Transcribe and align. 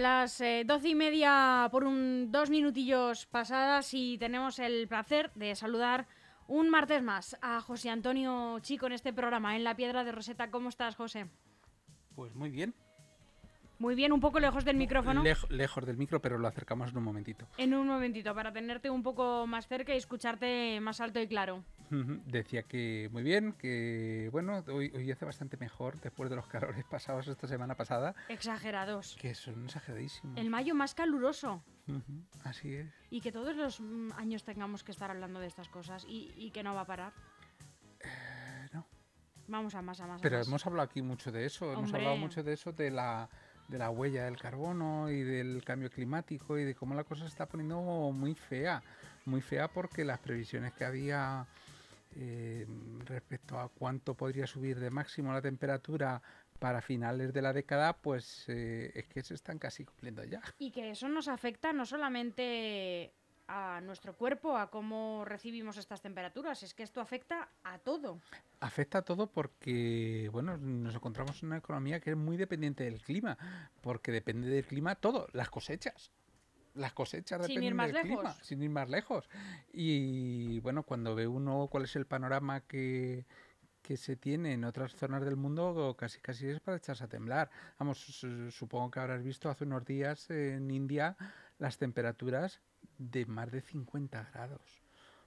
Las 0.00 0.40
eh, 0.40 0.64
doce 0.64 0.88
y 0.88 0.94
media 0.94 1.68
por 1.70 1.84
un 1.84 2.32
dos 2.32 2.48
minutillos 2.48 3.26
pasadas 3.26 3.92
y 3.92 4.16
tenemos 4.16 4.58
el 4.58 4.88
placer 4.88 5.30
de 5.34 5.54
saludar 5.54 6.06
un 6.48 6.70
martes 6.70 7.02
más 7.02 7.36
a 7.42 7.60
José 7.60 7.90
Antonio 7.90 8.58
Chico 8.60 8.86
en 8.86 8.92
este 8.92 9.12
programa, 9.12 9.56
en 9.56 9.62
La 9.62 9.76
Piedra 9.76 10.02
de 10.02 10.12
Roseta. 10.12 10.50
¿Cómo 10.50 10.70
estás, 10.70 10.96
José? 10.96 11.26
Pues 12.14 12.34
muy 12.34 12.48
bien. 12.48 12.72
Muy 13.78 13.94
bien, 13.94 14.12
un 14.12 14.20
poco 14.20 14.40
lejos 14.40 14.64
del 14.64 14.76
micrófono. 14.76 15.22
lejos 15.50 15.84
del 15.84 15.98
micro, 15.98 16.18
pero 16.22 16.38
lo 16.38 16.48
acercamos 16.48 16.92
en 16.92 16.96
un 16.96 17.04
momentito. 17.04 17.46
En 17.58 17.74
un 17.74 17.86
momentito, 17.86 18.34
para 18.34 18.54
tenerte 18.54 18.88
un 18.88 19.02
poco 19.02 19.46
más 19.46 19.68
cerca 19.68 19.92
y 19.92 19.98
escucharte 19.98 20.80
más 20.80 21.02
alto 21.02 21.20
y 21.20 21.28
claro. 21.28 21.62
Decía 21.90 22.62
que 22.62 23.08
muy 23.12 23.22
bien, 23.22 23.52
que 23.52 24.28
bueno, 24.30 24.64
hoy, 24.68 24.92
hoy 24.94 25.10
hace 25.10 25.24
bastante 25.24 25.56
mejor 25.56 26.00
después 26.00 26.30
de 26.30 26.36
los 26.36 26.46
calores 26.48 26.84
pasados 26.84 27.26
esta 27.28 27.48
semana 27.48 27.76
pasada. 27.76 28.14
Exagerados. 28.28 29.16
Que 29.20 29.34
son 29.34 29.64
exageradísimos. 29.64 30.38
El 30.38 30.50
mayo 30.50 30.74
más 30.74 30.94
caluroso. 30.94 31.62
Así 32.44 32.74
es. 32.74 32.88
Y 33.10 33.20
que 33.20 33.32
todos 33.32 33.56
los 33.56 33.80
mm, 33.80 34.12
años 34.16 34.44
tengamos 34.44 34.84
que 34.84 34.92
estar 34.92 35.10
hablando 35.10 35.40
de 35.40 35.48
estas 35.48 35.68
cosas 35.68 36.06
y, 36.08 36.50
que 36.52 36.62
no 36.62 36.74
va 36.74 36.82
a 36.82 36.86
parar. 36.86 37.12
Eh, 38.00 38.68
no. 38.72 38.86
Vamos 39.48 39.74
a 39.74 39.82
más, 39.82 40.00
a 40.00 40.06
más. 40.06 40.22
Pero 40.22 40.40
hemos 40.40 40.64
hablado 40.66 40.88
aquí 40.88 41.02
mucho 41.02 41.32
de 41.32 41.44
eso. 41.44 41.72
Hemos 41.72 41.92
hablado 41.92 42.16
mucho 42.16 42.44
de 42.44 42.52
eso, 42.52 42.72
de 42.72 42.90
la 42.90 43.28
de 43.70 43.78
la 43.78 43.90
huella 43.90 44.24
del 44.24 44.36
carbono 44.36 45.08
y 45.10 45.22
del 45.22 45.62
cambio 45.64 45.90
climático 45.90 46.58
y 46.58 46.64
de 46.64 46.74
cómo 46.74 46.92
la 46.94 47.04
cosa 47.04 47.22
se 47.22 47.28
está 47.28 47.46
poniendo 47.46 47.80
muy 48.12 48.34
fea. 48.34 48.82
Muy 49.26 49.40
fea 49.40 49.68
porque 49.68 50.04
las 50.04 50.18
previsiones 50.18 50.72
que 50.72 50.84
había 50.84 51.46
eh, 52.16 52.66
respecto 53.04 53.58
a 53.58 53.68
cuánto 53.68 54.14
podría 54.14 54.46
subir 54.46 54.78
de 54.80 54.90
máximo 54.90 55.32
la 55.32 55.42
temperatura 55.42 56.22
para 56.58 56.82
finales 56.82 57.32
de 57.32 57.42
la 57.42 57.52
década, 57.52 57.96
pues 57.96 58.44
eh, 58.48 58.92
es 58.94 59.06
que 59.06 59.22
se 59.22 59.34
están 59.34 59.58
casi 59.58 59.84
cumpliendo 59.84 60.22
ya. 60.24 60.42
Y 60.58 60.70
que 60.70 60.90
eso 60.90 61.08
nos 61.08 61.28
afecta 61.28 61.72
no 61.72 61.86
solamente 61.86 63.12
a 63.50 63.80
nuestro 63.80 64.14
cuerpo, 64.14 64.56
a 64.56 64.70
cómo 64.70 65.24
recibimos 65.24 65.76
estas 65.76 66.00
temperaturas. 66.00 66.62
Es 66.62 66.72
que 66.72 66.84
esto 66.84 67.00
afecta 67.00 67.48
a 67.64 67.78
todo. 67.78 68.20
Afecta 68.60 68.98
a 68.98 69.02
todo 69.02 69.26
porque, 69.26 70.28
bueno, 70.30 70.56
nos 70.56 70.94
encontramos 70.94 71.42
en 71.42 71.48
una 71.48 71.58
economía 71.58 71.98
que 72.00 72.10
es 72.10 72.16
muy 72.16 72.36
dependiente 72.36 72.84
del 72.84 73.02
clima, 73.02 73.36
porque 73.80 74.12
depende 74.12 74.48
del 74.48 74.64
clima 74.64 74.94
todo, 74.94 75.26
las 75.32 75.50
cosechas. 75.50 76.12
Las 76.74 76.92
cosechas 76.92 77.44
sin 77.46 77.60
dependen 77.60 77.92
del 77.92 78.02
clima, 78.02 78.34
sin 78.42 78.62
ir 78.62 78.70
más 78.70 78.88
lejos. 78.88 79.28
Y 79.72 80.60
bueno, 80.60 80.84
cuando 80.84 81.14
ve 81.14 81.26
uno 81.26 81.68
cuál 81.70 81.84
es 81.84 81.96
el 81.96 82.06
panorama 82.06 82.60
que, 82.60 83.26
que 83.82 83.96
se 83.96 84.16
tiene 84.16 84.52
en 84.52 84.64
otras 84.64 84.94
zonas 84.94 85.24
del 85.24 85.36
mundo 85.36 85.96
casi 85.98 86.20
casi 86.20 86.48
es 86.48 86.60
para 86.60 86.76
echarse 86.76 87.04
a 87.04 87.08
temblar. 87.08 87.50
Vamos, 87.78 87.98
supongo 88.50 88.90
que 88.90 89.00
habrás 89.00 89.22
visto 89.22 89.48
hace 89.48 89.64
unos 89.64 89.84
días 89.84 90.30
en 90.30 90.70
India 90.70 91.16
las 91.58 91.78
temperaturas 91.78 92.60
de 92.98 93.26
más 93.26 93.50
de 93.50 93.60
50 93.60 94.30
grados. 94.32 94.79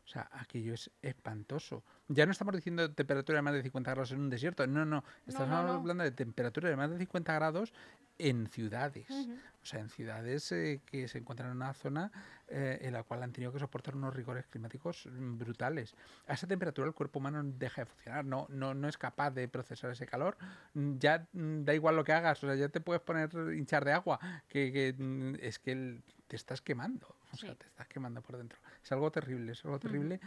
O 0.06 0.08
sea, 0.08 0.30
aquello 0.34 0.74
es 0.74 0.92
espantoso. 1.02 1.84
Ya 2.08 2.26
no 2.26 2.32
estamos 2.32 2.54
diciendo 2.56 2.92
temperatura 2.92 3.38
de 3.38 3.42
más 3.42 3.54
de 3.54 3.64
50 3.64 3.92
grados 3.92 4.12
en 4.12 4.20
un 4.20 4.30
desierto, 4.30 4.68
no, 4.68 4.86
no, 4.86 5.04
estamos 5.26 5.72
hablando 5.72 6.04
de 6.04 6.12
temperatura 6.12 6.70
de 6.70 6.76
más 6.76 6.90
de 6.90 6.98
50 6.98 7.34
grados 7.34 7.74
en 8.18 8.48
ciudades. 8.48 9.10
O 9.10 9.66
sea, 9.66 9.80
en 9.80 9.90
ciudades 9.90 10.52
eh, 10.52 10.82
que 10.86 11.08
se 11.08 11.18
encuentran 11.18 11.52
en 11.52 11.58
una 11.58 11.74
zona 11.74 12.12
eh, 12.50 12.80
en 12.82 12.94
la 12.94 13.04
cual 13.04 13.24
han 13.24 13.32
tenido 13.32 13.52
que 13.54 13.60
soportar 13.60 13.96
unos 13.96 14.14
rigores 14.14 14.46
climáticos 14.48 15.08
mm, 15.10 15.38
brutales. 15.38 15.96
A 16.28 16.34
esa 16.34 16.48
temperatura 16.48 16.88
el 16.88 16.94
cuerpo 16.94 17.20
humano 17.20 17.42
deja 17.44 17.82
de 17.82 17.86
funcionar, 17.86 18.26
no, 18.26 18.46
no, 18.50 18.74
no 18.74 18.88
es 18.90 18.98
capaz 18.98 19.32
de 19.32 19.48
procesar 19.48 19.92
ese 19.92 20.06
calor. 20.06 20.38
Mm, 20.74 20.98
ya 20.98 21.28
mm, 21.32 21.64
da 21.64 21.74
igual 21.74 21.96
lo 21.96 22.04
que 22.04 22.14
hagas, 22.14 22.44
o 22.44 22.48
sea, 22.48 22.56
ya 22.56 22.70
te 22.70 22.82
puedes 22.82 23.02
poner 23.02 23.30
hinchar 23.56 23.86
de 23.86 23.94
agua, 23.94 24.20
que, 24.50 24.96
es 25.42 25.60
que 25.60 26.02
te 26.28 26.36
estás 26.36 26.62
quemando, 26.62 27.16
o 27.32 27.38
sea, 27.38 27.56
te 27.56 27.66
estás 27.66 27.88
quemando 27.88 28.22
por 28.22 28.38
dentro. 28.38 28.60
Es 28.84 28.92
algo 28.92 29.12
terrible, 29.12 29.54
es 29.54 29.64
algo 29.64 29.80
terrible. 29.80 30.20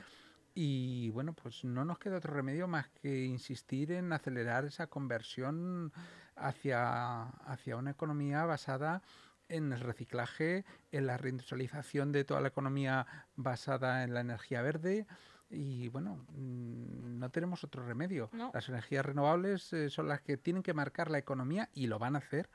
Y 0.55 1.11
bueno, 1.11 1.35
pues 1.35 1.65
no 1.65 1.85
nos 1.85 1.99
queda 1.99 2.17
otro 2.17 2.33
remedio 2.33 2.67
más 2.67 2.89
que 2.89 3.25
insistir 3.25 3.93
en 3.93 4.11
acelerar 4.13 4.65
esa 4.65 4.87
conversión 4.87 5.93
hacia, 6.35 7.25
hacia 7.25 7.77
una 7.77 7.91
economía 7.91 8.47
basada 8.47 9.03
en 9.49 9.73
el 9.73 9.81
reciclaje, 9.81 10.65
en 10.91 11.07
la 11.07 11.19
reindustrialización 11.19 12.11
de 12.13 12.25
toda 12.25 12.41
la 12.41 12.49
economía 12.49 13.07
basada 13.37 14.03
en 14.03 14.15
la 14.15 14.21
energía 14.21 14.63
verde. 14.63 15.07
Y 15.51 15.89
bueno, 15.89 16.25
mm, 16.31 17.19
no 17.19 17.31
tenemos 17.31 17.63
otro 17.63 17.87
remedio. 17.87 18.31
Las 18.55 18.69
energías 18.71 19.05
renovables 19.05 19.73
eh, 19.75 19.91
son 19.91 20.09
las 20.09 20.23
que 20.23 20.39
tienen 20.39 20.63
que 20.63 20.73
marcar 20.73 21.11
la 21.11 21.19
economía 21.19 21.69
y 21.75 21.87
lo 21.87 21.99
van 21.99 22.17
a 22.17 22.21
hacer 22.21 22.49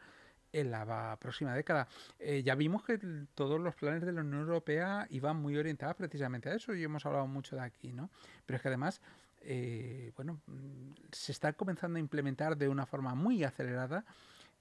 en 0.53 0.71
la 0.71 1.17
próxima 1.19 1.53
década. 1.53 1.87
Eh, 2.19 2.43
ya 2.43 2.55
vimos 2.55 2.83
que 2.83 2.99
todos 3.33 3.59
los 3.59 3.75
planes 3.75 4.01
de 4.01 4.11
la 4.11 4.21
Unión 4.21 4.41
Europea 4.41 5.07
iban 5.09 5.37
muy 5.37 5.57
orientados 5.57 5.95
precisamente 5.95 6.49
a 6.49 6.55
eso 6.55 6.73
y 6.73 6.83
hemos 6.83 7.05
hablado 7.05 7.27
mucho 7.27 7.55
de 7.55 7.63
aquí, 7.63 7.93
¿no? 7.93 8.09
Pero 8.45 8.57
es 8.57 8.61
que 8.61 8.67
además, 8.67 9.01
eh, 9.41 10.11
bueno, 10.15 10.41
mm, 10.47 10.91
se 11.11 11.31
está 11.31 11.53
comenzando 11.53 11.97
a 11.97 11.99
implementar 11.99 12.57
de 12.57 12.69
una 12.69 12.85
forma 12.85 13.15
muy 13.15 13.43
acelerada 13.43 14.05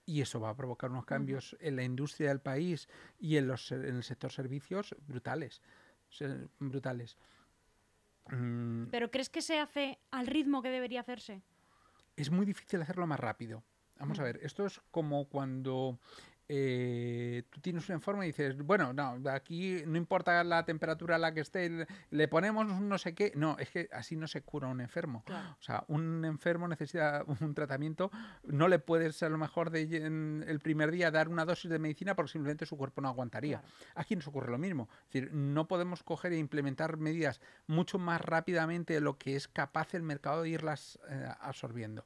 y 0.06 0.20
eso 0.20 0.40
va 0.40 0.50
a 0.50 0.56
provocar 0.56 0.90
unos 0.90 1.04
cambios 1.04 1.56
en 1.60 1.76
la 1.76 1.82
industria 1.82 2.28
del 2.28 2.40
país 2.40 2.88
y 3.18 3.36
en, 3.36 3.46
los, 3.46 3.70
en 3.72 3.84
el 3.84 4.02
sector 4.02 4.32
servicios 4.32 4.94
brutales. 5.06 5.60
brutales. 6.58 7.16
Mm. 8.30 8.86
¿Pero 8.90 9.10
crees 9.10 9.28
que 9.28 9.42
se 9.42 9.58
hace 9.58 9.98
al 10.10 10.26
ritmo 10.26 10.62
que 10.62 10.70
debería 10.70 11.00
hacerse? 11.00 11.42
Es 12.16 12.30
muy 12.30 12.44
difícil 12.44 12.82
hacerlo 12.82 13.06
más 13.06 13.20
rápido. 13.20 13.62
Vamos 14.00 14.18
a 14.18 14.22
ver, 14.22 14.40
esto 14.42 14.64
es 14.64 14.80
como 14.90 15.28
cuando 15.28 15.98
eh, 16.52 17.44
tú 17.48 17.60
tienes 17.60 17.88
un 17.88 17.94
informe 17.94 18.24
y 18.24 18.30
dices, 18.30 18.60
bueno, 18.60 18.92
no, 18.92 19.20
aquí 19.30 19.84
no 19.86 19.96
importa 19.96 20.42
la 20.42 20.64
temperatura 20.64 21.14
a 21.14 21.18
la 21.18 21.32
que 21.32 21.42
esté, 21.42 21.86
le 22.10 22.26
ponemos 22.26 22.66
no 22.66 22.98
sé 22.98 23.14
qué. 23.14 23.32
No, 23.36 23.56
es 23.60 23.70
que 23.70 23.88
así 23.92 24.16
no 24.16 24.26
se 24.26 24.42
cura 24.42 24.66
un 24.66 24.80
enfermo. 24.80 25.22
O 25.28 25.62
sea, 25.62 25.84
un 25.86 26.24
enfermo 26.24 26.66
necesita 26.66 27.22
un 27.40 27.54
tratamiento, 27.54 28.10
no 28.42 28.66
le 28.66 28.80
puedes 28.80 29.22
a 29.22 29.28
lo 29.28 29.38
mejor 29.38 29.70
de, 29.70 29.82
el 29.84 30.58
primer 30.58 30.90
día 30.90 31.12
dar 31.12 31.28
una 31.28 31.44
dosis 31.44 31.70
de 31.70 31.78
medicina 31.78 32.16
porque 32.16 32.32
simplemente 32.32 32.66
su 32.66 32.76
cuerpo 32.76 33.00
no 33.00 33.08
aguantaría. 33.08 33.62
Aquí 33.94 34.16
nos 34.16 34.26
ocurre 34.26 34.50
lo 34.50 34.58
mismo. 34.58 34.88
Es 35.06 35.12
decir, 35.12 35.32
no 35.32 35.68
podemos 35.68 36.02
coger 36.02 36.32
e 36.32 36.38
implementar 36.38 36.96
medidas 36.96 37.40
mucho 37.68 38.00
más 38.00 38.20
rápidamente 38.20 38.94
de 38.94 39.00
lo 39.00 39.18
que 39.18 39.36
es 39.36 39.46
capaz 39.46 39.94
el 39.94 40.02
mercado 40.02 40.42
de 40.42 40.48
irlas 40.48 40.98
eh, 41.08 41.28
absorbiendo. 41.40 42.04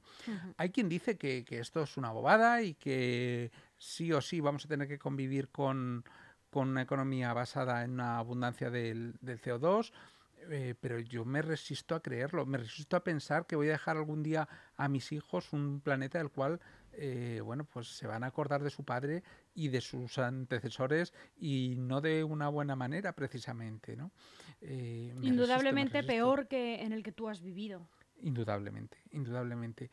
Hay 0.59 0.69
quien 0.69 0.91
dice 0.91 1.17
que, 1.17 1.47
que 1.47 1.61
esto 1.61 1.83
es 1.83 1.97
una 1.97 2.11
bobada 2.11 2.61
y 2.61 2.75
que 2.75 3.51
sí 3.79 4.13
o 4.13 4.21
sí 4.21 4.41
vamos 4.41 4.65
a 4.65 4.69
tener 4.69 4.89
que 4.89 4.99
convivir 4.99 5.49
con, 5.49 6.05
una 6.53 6.83
economía 6.83 7.33
basada 7.33 7.83
en 7.83 7.93
una 7.93 8.19
abundancia 8.19 8.71
del, 8.71 9.19
CO2, 9.21 9.93
eh, 10.51 10.75
pero 10.81 11.01
yo 11.01 11.25
me 11.25 11.43
resisto 11.43 11.97
a 11.97 12.01
creerlo, 12.03 12.47
me 12.47 12.59
resisto 12.59 12.97
a 12.97 13.03
pensar 13.03 13.47
que 13.47 13.57
voy 13.57 13.69
a 13.69 13.73
dejar 13.73 13.97
algún 13.97 14.23
día 14.23 14.49
a 14.77 14.89
mis 14.89 15.11
hijos 15.11 15.53
un 15.53 15.81
planeta 15.81 16.19
del 16.19 16.31
cual, 16.31 16.61
eh, 16.93 17.41
bueno, 17.43 17.65
pues 17.65 17.89
se 17.89 18.07
van 18.07 18.23
a 18.23 18.29
acordar 18.29 18.63
de 18.63 18.71
su 18.71 18.85
padre 18.85 19.25
y 19.55 19.69
de 19.69 19.81
sus 19.81 20.19
antecesores 20.19 21.13
y 21.37 21.75
no 21.79 22.01
de 22.01 22.23
una 22.23 22.49
buena 22.49 22.77
manera 22.77 23.15
precisamente, 23.15 23.97
¿no? 23.97 24.13
Eh, 24.61 25.13
indudablemente 25.23 26.05
peor 26.05 26.47
que 26.47 26.83
en 26.83 26.93
el 26.93 27.03
que 27.03 27.11
tú 27.11 27.29
has 27.29 27.43
vivido. 27.43 27.89
Indudablemente, 28.21 28.99
indudablemente. 29.11 29.91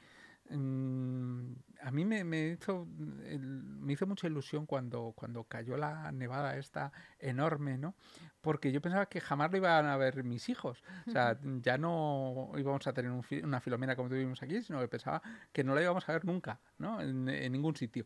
Mm, 0.52 1.54
a 1.82 1.92
mí 1.92 2.06
me, 2.06 2.50
hizo, 2.50 2.86
me 2.86 3.94
hizo 3.94 4.06
mucha 4.06 4.28
ilusión 4.28 4.66
cuando, 4.66 5.14
cuando 5.16 5.44
cayó 5.46 5.78
la 5.78 6.12
nevada 6.12 6.58
esta 6.58 6.92
enorme, 7.20 7.78
¿no? 7.78 7.96
Porque 8.42 8.72
yo 8.72 8.82
pensaba 8.82 9.08
que 9.08 9.22
jamás 9.22 9.52
lo 9.52 9.58
iban 9.58 9.86
a 9.86 9.98
ver 9.98 10.24
mis 10.24 10.50
hijos. 10.50 10.84
O 11.08 11.12
sea, 11.12 11.38
ya 11.62 11.78
no 11.78 12.52
íbamos 12.58 12.86
a 12.86 12.94
tener 12.94 13.12
una 13.44 13.62
filomena 13.62 13.96
como 13.96 14.10
tuvimos 14.10 14.42
aquí, 14.44 14.62
sino 14.62 14.80
que 14.80 14.88
pensaba 14.88 15.22
que 15.52 15.64
no 15.64 15.74
la 15.74 15.82
íbamos 15.82 16.08
a 16.08 16.14
ver 16.14 16.26
nunca, 16.26 16.60
¿no? 16.78 17.02
en 17.02 17.52
ningún 17.52 17.76
sitio 17.76 18.06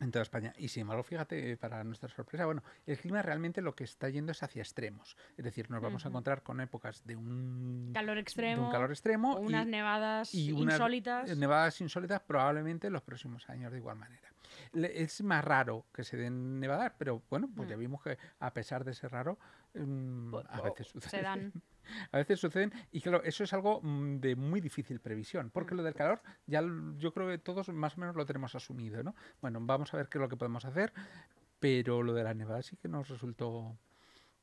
en 0.00 0.10
toda 0.10 0.22
España. 0.22 0.52
Y 0.58 0.68
sin 0.68 0.82
embargo, 0.82 1.02
fíjate, 1.02 1.56
para 1.56 1.82
nuestra 1.84 2.08
sorpresa, 2.08 2.46
bueno, 2.46 2.62
el 2.86 2.98
clima 2.98 3.22
realmente 3.22 3.60
lo 3.60 3.74
que 3.74 3.84
está 3.84 4.08
yendo 4.08 4.32
es 4.32 4.42
hacia 4.42 4.62
extremos. 4.62 5.16
Es 5.36 5.44
decir, 5.44 5.70
nos 5.70 5.82
vamos 5.82 6.04
a 6.04 6.08
encontrar 6.08 6.42
con 6.42 6.60
épocas 6.60 7.04
de 7.04 7.16
un 7.16 7.90
calor 7.94 8.18
extremo, 8.18 8.66
un 8.66 8.72
calor 8.72 8.90
extremo 8.90 9.36
unas 9.36 9.66
nevadas 9.66 10.34
y 10.34 10.50
insólitas. 10.50 11.36
nevadas 11.36 11.80
insólitas 11.80 12.20
probablemente 12.20 12.86
en 12.88 12.92
los 12.92 13.02
próximos 13.02 13.48
años 13.48 13.72
de 13.72 13.78
igual 13.78 13.96
manera. 13.96 14.28
Es 14.72 15.22
más 15.22 15.44
raro 15.44 15.86
que 15.92 16.04
se 16.04 16.16
den 16.16 16.60
nevadas, 16.60 16.92
pero 16.98 17.22
bueno, 17.30 17.48
pues 17.54 17.68
ya 17.68 17.76
mm. 17.76 17.80
vimos 17.80 18.02
que 18.02 18.18
a 18.40 18.52
pesar 18.52 18.84
de 18.84 18.94
ser 18.94 19.12
raro, 19.12 19.38
mm, 19.74 20.34
a 20.48 20.60
veces 20.62 20.88
sucede. 20.88 21.10
Se 21.10 21.22
dan. 21.22 21.52
a 22.12 22.18
veces 22.18 22.40
suceden 22.40 22.72
y 22.92 23.00
claro, 23.00 23.22
eso 23.24 23.44
es 23.44 23.52
algo 23.52 23.80
mm, 23.82 24.20
de 24.20 24.36
muy 24.36 24.60
difícil 24.60 25.00
previsión, 25.00 25.50
porque 25.50 25.74
lo 25.74 25.82
del 25.82 25.94
calor 25.94 26.22
ya 26.46 26.62
yo 26.96 27.12
creo 27.12 27.28
que 27.28 27.38
todos 27.38 27.68
más 27.70 27.96
o 27.96 28.00
menos 28.00 28.16
lo 28.16 28.26
tenemos 28.26 28.54
asumido, 28.54 29.02
¿no? 29.02 29.14
Bueno, 29.40 29.58
vamos 29.62 29.92
a 29.94 29.96
ver 29.96 30.08
qué 30.08 30.18
es 30.18 30.22
lo 30.22 30.28
que 30.28 30.36
podemos 30.36 30.64
hacer, 30.64 30.92
pero 31.60 32.02
lo 32.02 32.12
de 32.14 32.24
la 32.24 32.34
nevada 32.34 32.62
sí 32.62 32.76
que 32.76 32.88
nos 32.88 33.08
resultó, 33.08 33.76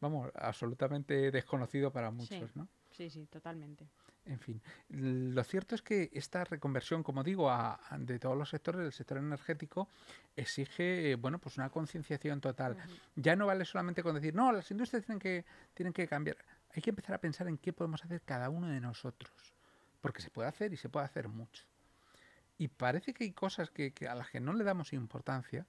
vamos, 0.02 0.32
absolutamente 0.36 1.32
desconocido 1.32 1.92
para 1.92 2.12
muchos, 2.12 2.56
¿no? 2.56 2.68
Sí, 2.92 3.10
sí, 3.10 3.26
totalmente. 3.28 3.88
En 4.26 4.40
fin, 4.40 4.60
lo 4.90 5.44
cierto 5.44 5.76
es 5.76 5.84
que 5.84 6.10
esta 6.14 6.44
reconversión, 6.44 7.04
como 7.04 7.24
digo, 7.24 7.52
a, 7.52 7.80
de 8.00 8.18
todos 8.18 8.36
los 8.36 8.50
sectores, 8.50 8.82
del 8.82 8.92
sector 8.92 9.20
energético, 9.20 9.88
exige, 10.36 11.16
bueno, 11.16 11.38
pues 11.38 11.58
una 11.58 11.70
concienciación 11.70 12.42
total. 12.42 12.76
Ya 13.16 13.36
no 13.36 13.46
vale 13.46 13.66
solamente 13.66 14.02
con 14.02 14.16
decir, 14.16 14.34
no, 14.34 14.52
las 14.52 14.70
industrias 14.72 15.06
tienen 15.06 15.20
que, 15.20 15.46
tienen 15.76 15.94
que 15.94 16.08
cambiar. 16.08 16.38
Hay 16.74 16.82
que 16.82 16.90
empezar 16.90 17.16
a 17.16 17.20
pensar 17.20 17.48
en 17.48 17.60
qué 17.60 17.72
podemos 17.72 18.04
hacer 18.04 18.22
cada 18.22 18.50
uno 18.50 18.68
de 18.68 18.82
nosotros. 18.82 19.32
Porque 20.02 20.24
se 20.24 20.32
puede 20.32 20.50
hacer 20.50 20.74
y 20.74 20.78
se 20.78 20.90
puede 20.90 21.06
hacer 21.06 21.28
mucho. 21.28 21.64
Y 22.58 22.68
parece 22.68 23.14
que 23.14 23.26
hay 23.26 23.32
cosas 23.32 23.70
que, 23.70 23.94
a 24.10 24.16
las 24.16 24.32
que 24.32 24.40
no 24.40 24.54
le 24.54 24.64
damos 24.64 24.92
importancia, 24.94 25.68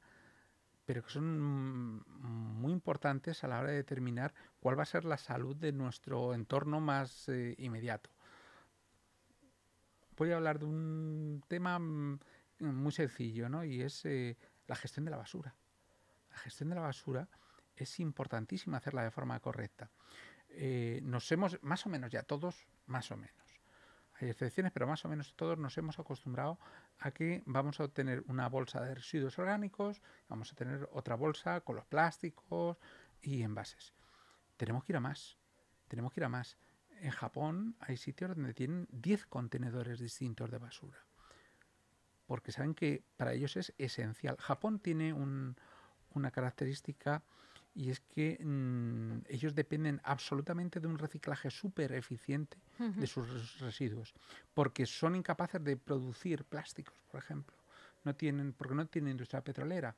pero 0.86 1.04
que 1.04 1.10
son 1.10 2.02
muy 2.08 2.72
importantes 2.72 3.44
a 3.44 3.48
la 3.48 3.58
hora 3.58 3.70
de 3.70 3.76
determinar 3.76 4.32
cuál 4.60 4.78
va 4.78 4.84
a 4.84 4.86
ser 4.86 5.04
la 5.04 5.18
salud 5.18 5.54
de 5.56 5.72
nuestro 5.72 6.32
entorno 6.32 6.80
más 6.80 7.28
eh, 7.28 7.54
inmediato 7.58 8.15
voy 10.16 10.32
a 10.32 10.36
hablar 10.36 10.58
de 10.58 10.64
un 10.64 11.44
tema 11.48 11.78
mm, 11.78 12.18
muy 12.60 12.92
sencillo, 12.92 13.48
¿no? 13.48 13.64
Y 13.64 13.82
es 13.82 14.04
eh, 14.04 14.36
la 14.66 14.76
gestión 14.76 15.04
de 15.04 15.10
la 15.10 15.16
basura. 15.16 15.54
La 16.30 16.38
gestión 16.38 16.70
de 16.70 16.74
la 16.74 16.82
basura 16.82 17.28
es 17.74 18.00
importantísima 18.00 18.78
hacerla 18.78 19.04
de 19.04 19.10
forma 19.10 19.38
correcta. 19.40 19.90
Eh, 20.48 21.00
nos 21.02 21.30
hemos, 21.32 21.62
más 21.62 21.84
o 21.86 21.88
menos 21.88 22.10
ya 22.10 22.22
todos, 22.22 22.66
más 22.86 23.10
o 23.10 23.16
menos. 23.16 23.34
Hay 24.14 24.30
excepciones, 24.30 24.72
pero 24.72 24.86
más 24.86 25.04
o 25.04 25.08
menos 25.08 25.34
todos 25.36 25.58
nos 25.58 25.76
hemos 25.76 25.98
acostumbrado 25.98 26.58
a 26.98 27.10
que 27.10 27.42
vamos 27.44 27.80
a 27.80 27.84
obtener 27.84 28.24
una 28.28 28.48
bolsa 28.48 28.80
de 28.80 28.94
residuos 28.94 29.38
orgánicos, 29.38 30.00
vamos 30.28 30.50
a 30.52 30.56
tener 30.56 30.88
otra 30.92 31.16
bolsa 31.16 31.60
con 31.60 31.76
los 31.76 31.84
plásticos 31.84 32.78
y 33.20 33.42
envases. 33.42 33.92
Tenemos 34.56 34.84
que 34.84 34.92
ir 34.92 34.96
a 34.96 35.00
más. 35.00 35.36
Tenemos 35.88 36.14
que 36.14 36.20
ir 36.20 36.24
a 36.24 36.30
más 36.30 36.56
en 37.00 37.10
Japón 37.10 37.76
hay 37.80 37.96
sitios 37.96 38.34
donde 38.34 38.54
tienen 38.54 38.88
10 38.90 39.26
contenedores 39.26 39.98
distintos 39.98 40.50
de 40.50 40.58
basura. 40.58 40.98
Porque 42.26 42.52
saben 42.52 42.74
que 42.74 43.04
para 43.16 43.32
ellos 43.32 43.56
es 43.56 43.72
esencial. 43.78 44.36
Japón 44.38 44.80
tiene 44.80 45.12
una 45.12 46.30
característica 46.30 47.22
y 47.74 47.90
es 47.90 48.00
que 48.00 48.38
mm, 48.42 49.26
ellos 49.28 49.54
dependen 49.54 50.00
absolutamente 50.02 50.80
de 50.80 50.88
un 50.88 50.98
reciclaje 50.98 51.50
súper 51.50 51.92
eficiente 51.92 52.58
de 52.78 53.06
sus 53.06 53.60
residuos. 53.60 54.14
Porque 54.54 54.86
son 54.86 55.14
incapaces 55.14 55.62
de 55.62 55.76
producir 55.76 56.44
plásticos, 56.44 56.96
por 57.10 57.20
ejemplo. 57.20 57.54
No 58.04 58.14
tienen, 58.14 58.52
porque 58.54 58.74
no 58.74 58.86
tienen 58.86 59.12
industria 59.12 59.42
petrolera. 59.42 59.94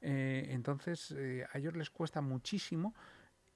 Eh, 0.00 0.48
entonces 0.50 1.12
eh, 1.12 1.46
a 1.50 1.58
ellos 1.58 1.76
les 1.76 1.90
cuesta 1.90 2.20
muchísimo 2.20 2.94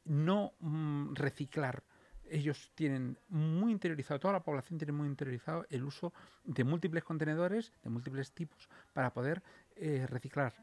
no 0.04 0.52
mm, 0.60 1.14
reciclar 1.14 1.82
ellos 2.30 2.70
tienen 2.74 3.18
muy 3.28 3.72
interiorizado, 3.72 4.20
toda 4.20 4.34
la 4.34 4.42
población 4.42 4.78
tiene 4.78 4.92
muy 4.92 5.08
interiorizado 5.08 5.66
el 5.70 5.84
uso 5.84 6.12
de 6.44 6.64
múltiples 6.64 7.04
contenedores, 7.04 7.72
de 7.82 7.90
múltiples 7.90 8.32
tipos, 8.32 8.68
para 8.92 9.12
poder 9.12 9.42
eh, 9.76 10.06
reciclar. 10.08 10.54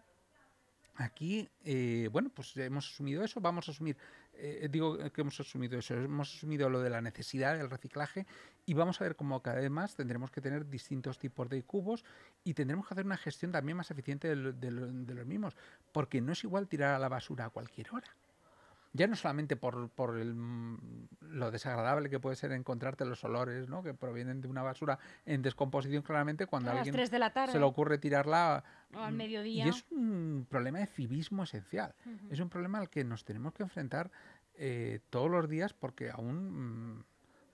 Aquí, 0.95 1.49
eh, 1.63 2.09
bueno, 2.11 2.29
pues 2.29 2.55
hemos 2.57 2.85
asumido 2.91 3.23
eso, 3.23 3.39
vamos 3.39 3.67
a 3.67 3.71
asumir, 3.71 3.97
eh, 4.33 4.67
digo 4.69 4.97
que 5.11 5.21
hemos 5.21 5.39
asumido 5.39 5.79
eso, 5.79 5.95
hemos 5.95 6.35
asumido 6.35 6.69
lo 6.69 6.81
de 6.81 6.89
la 6.89 7.01
necesidad 7.01 7.57
del 7.57 7.69
reciclaje 7.69 8.27
y 8.65 8.73
vamos 8.73 8.99
a 8.99 9.05
ver 9.05 9.15
cómo 9.15 9.41
cada 9.41 9.61
vez 9.61 9.71
más 9.71 9.95
tendremos 9.95 10.31
que 10.31 10.41
tener 10.41 10.69
distintos 10.69 11.17
tipos 11.17 11.49
de 11.49 11.63
cubos 11.63 12.03
y 12.43 12.53
tendremos 12.53 12.87
que 12.87 12.93
hacer 12.93 13.05
una 13.05 13.17
gestión 13.17 13.51
también 13.51 13.77
más 13.77 13.89
eficiente 13.89 14.35
de 14.35 14.71
los 14.71 15.25
mismos, 15.25 15.55
porque 15.91 16.21
no 16.21 16.33
es 16.33 16.43
igual 16.43 16.67
tirar 16.67 16.93
a 16.93 16.99
la 16.99 17.09
basura 17.09 17.45
a 17.45 17.49
cualquier 17.49 17.87
hora 17.93 18.13
ya 18.93 19.07
no 19.07 19.15
solamente 19.15 19.55
por, 19.55 19.89
por 19.89 20.17
el, 20.17 20.35
mm, 20.35 21.07
lo 21.21 21.51
desagradable 21.51 22.09
que 22.09 22.19
puede 22.19 22.35
ser 22.35 22.51
encontrarte 22.51 23.05
los 23.05 23.23
olores 23.23 23.69
¿no? 23.69 23.83
que 23.83 23.93
provienen 23.93 24.41
de 24.41 24.47
una 24.47 24.63
basura 24.63 24.99
en 25.25 25.41
descomposición 25.41 26.03
claramente 26.03 26.45
cuando 26.45 26.71
a 26.71 26.79
alguien 26.79 26.95
se 27.07 27.59
le 27.59 27.65
ocurre 27.65 27.97
tirarla 27.97 28.63
al 28.93 29.13
mm, 29.13 29.15
mediodía. 29.15 29.65
Y 29.65 29.69
es 29.69 29.85
un 29.91 30.45
problema 30.49 30.79
de 30.79 30.87
civismo 30.87 31.43
esencial. 31.43 31.95
Es 32.29 32.39
un 32.39 32.49
problema 32.49 32.79
al 32.79 32.89
que 32.89 33.03
nos 33.03 33.23
tenemos 33.23 33.53
que 33.53 33.63
enfrentar 33.63 34.11
eh, 34.55 34.99
todos 35.09 35.29
los 35.29 35.49
días 35.49 35.73
porque 35.73 36.09
aún... 36.09 36.97
Mm, 36.97 37.03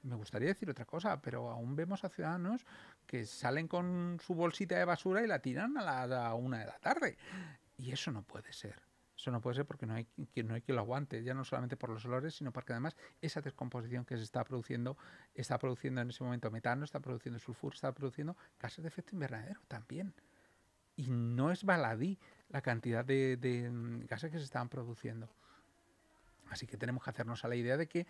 me 0.03 0.15
gustaría 0.15 0.47
decir 0.47 0.69
otra 0.69 0.85
cosa, 0.85 1.21
pero 1.21 1.49
aún 1.49 1.75
vemos 1.75 2.05
a 2.05 2.09
ciudadanos 2.09 2.65
que 3.05 3.25
salen 3.25 3.67
con 3.67 4.19
su 4.21 4.35
bolsita 4.35 4.77
de 4.77 4.85
basura 4.85 5.21
y 5.21 5.27
la 5.27 5.39
tiran 5.39 5.77
a 5.77 5.83
la, 5.83 6.03
a 6.03 6.07
la 6.07 6.33
una 6.33 6.59
de 6.59 6.65
la 6.65 6.79
tarde. 6.79 7.17
Y 7.77 7.91
eso 7.91 8.11
no 8.11 8.21
puede 8.21 8.53
ser. 8.53 8.86
Eso 9.17 9.31
no 9.31 9.41
puede 9.41 9.55
ser 9.55 9.65
porque 9.65 9.87
no 9.87 9.95
hay, 9.95 10.07
no 10.35 10.53
hay 10.53 10.61
que 10.61 10.73
lo 10.73 10.81
aguante, 10.81 11.23
ya 11.23 11.33
no 11.33 11.43
solamente 11.43 11.75
por 11.75 11.89
los 11.89 12.05
olores, 12.05 12.35
sino 12.35 12.53
porque 12.53 12.73
además 12.73 12.95
esa 13.19 13.41
descomposición 13.41 14.05
que 14.05 14.15
se 14.15 14.23
está 14.23 14.43
produciendo, 14.43 14.95
está 15.33 15.57
produciendo 15.57 16.01
en 16.01 16.09
ese 16.09 16.23
momento 16.23 16.51
metano, 16.51 16.85
está 16.85 16.99
produciendo 16.99 17.39
sulfuro, 17.39 17.73
está 17.73 17.91
produciendo 17.93 18.37
gases 18.59 18.83
de 18.83 18.89
efecto 18.89 19.15
invernadero 19.15 19.59
también. 19.67 20.13
Y 20.95 21.09
no 21.09 21.51
es 21.51 21.63
baladí 21.63 22.19
la 22.49 22.61
cantidad 22.61 23.03
de, 23.03 23.37
de 23.37 23.71
mm, 23.71 24.05
gases 24.05 24.31
que 24.31 24.37
se 24.37 24.45
están 24.45 24.69
produciendo. 24.69 25.27
Así 26.49 26.67
que 26.67 26.77
tenemos 26.77 27.03
que 27.03 27.09
hacernos 27.09 27.43
a 27.43 27.47
la 27.47 27.55
idea 27.55 27.75
de 27.75 27.87
que 27.87 28.05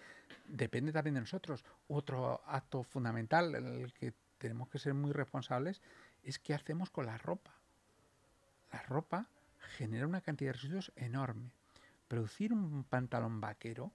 depende 0.45 0.91
también 0.91 1.15
de 1.15 1.21
nosotros. 1.21 1.63
Otro 1.87 2.41
acto 2.45 2.83
fundamental 2.83 3.55
en 3.55 3.65
el 3.65 3.93
que 3.93 4.13
tenemos 4.37 4.67
que 4.67 4.77
ser 4.77 4.93
muy 4.93 5.13
responsables 5.13 5.81
es 6.23 6.37
qué 6.37 6.53
hacemos 6.53 6.89
con 6.89 7.05
la 7.05 7.17
ropa. 7.17 7.53
La 8.71 8.81
ropa 8.83 9.29
genera 9.67 10.07
una 10.07 10.21
cantidad 10.21 10.49
de 10.49 10.53
residuos 10.53 10.91
enorme. 10.95 11.51
Producir 12.07 12.53
un 12.53 12.83
pantalón 12.83 13.41
vaquero, 13.41 13.91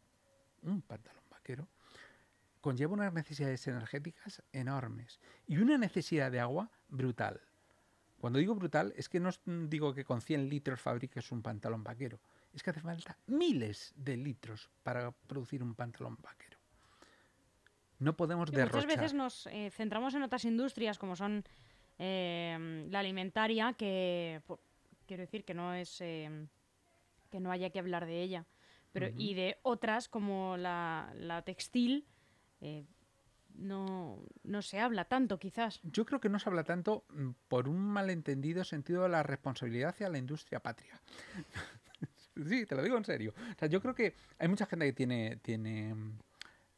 un 0.63 0.83
pantalón 0.83 1.25
vaquero, 1.31 1.69
conlleva 2.61 2.95
unas 2.95 3.13
necesidades 3.13 3.67
energéticas 3.67 4.43
enormes 4.53 5.21
y 5.47 5.59
una 5.59 5.77
necesidad 5.79 6.31
de 6.31 6.41
agua 6.41 6.71
brutal. 6.89 7.41
Cuando 8.21 8.39
digo 8.39 8.55
brutal, 8.55 8.95
es 8.97 9.09
que 9.09 9.19
no 9.19 9.31
digo 9.45 9.93
que 9.93 10.05
con 10.05 10.21
100 10.21 10.49
litros 10.49 10.81
fabriques 10.81 11.33
un 11.33 11.43
pantalón 11.43 11.83
vaquero. 11.83 12.21
Es 12.53 12.63
que 12.63 12.71
hace 12.71 12.81
falta 12.81 13.19
miles 13.27 13.93
de 13.97 14.17
litros 14.17 14.71
para 14.85 15.11
producir 15.11 15.63
un 15.63 15.75
pantalón 15.75 16.17
vaquero. 16.23 16.59
No 17.99 18.17
podemos 18.17 18.51
derrochar. 18.53 18.83
Muchas 18.85 18.97
veces 18.97 19.15
nos 19.15 19.47
eh, 19.49 19.71
centramos 19.71 20.15
en 20.15 20.23
otras 20.23 20.45
industrias, 20.45 20.99
como 20.99 21.17
son 21.17 21.45
eh, 21.99 22.87
la 22.91 23.01
alimentaria, 23.01 23.73
que 23.73 24.41
quiero 25.13 25.25
decir 25.25 25.45
que 25.45 25.53
no 25.53 25.75
es 25.75 26.01
em, 26.01 26.49
que 27.31 27.39
no 27.39 27.53
haya 27.53 27.69
que 27.69 27.79
hablar 27.79 28.07
de 28.07 28.23
ella. 28.23 28.47
Pero, 28.93 29.11
Y 29.15 29.35
de 29.35 29.59
otras, 29.63 30.09
como 30.09 30.57
la, 30.57 31.13
la 31.17 31.43
textil, 31.43 32.07
eh, 32.63 32.87
no, 33.55 34.23
no, 34.43 34.63
se 34.63 34.81
habla 34.81 35.05
tanto, 35.05 35.39
quizás. 35.39 35.81
Yo 35.83 36.07
creo 36.07 36.19
que 36.19 36.31
no 36.31 36.39
se 36.39 36.49
habla 36.49 36.65
tanto 36.65 37.05
mm, 37.11 37.31
por 37.49 37.69
un 37.69 37.79
malentendido 37.79 38.65
sentido 38.65 39.03
de 39.03 39.11
la 39.11 39.23
responsabilidad 39.23 39.91
hacia 39.91 40.09
la 40.09 40.17
industria 40.17 40.61
patria. 40.61 40.99
sí, 42.47 42.65
te 42.65 42.75
lo 42.75 42.83
digo 42.83 42.97
en 42.97 43.05
serio. 43.05 43.35
O 43.37 43.59
sea, 43.59 43.69
yo 43.69 43.83
creo 43.83 43.95
que 43.95 44.15
hay 44.39 44.49
mucha 44.49 44.65
gente 44.65 44.87
que 44.87 44.93
tiene, 44.95 45.37
tiene 45.43 45.95
mm, 45.95 46.19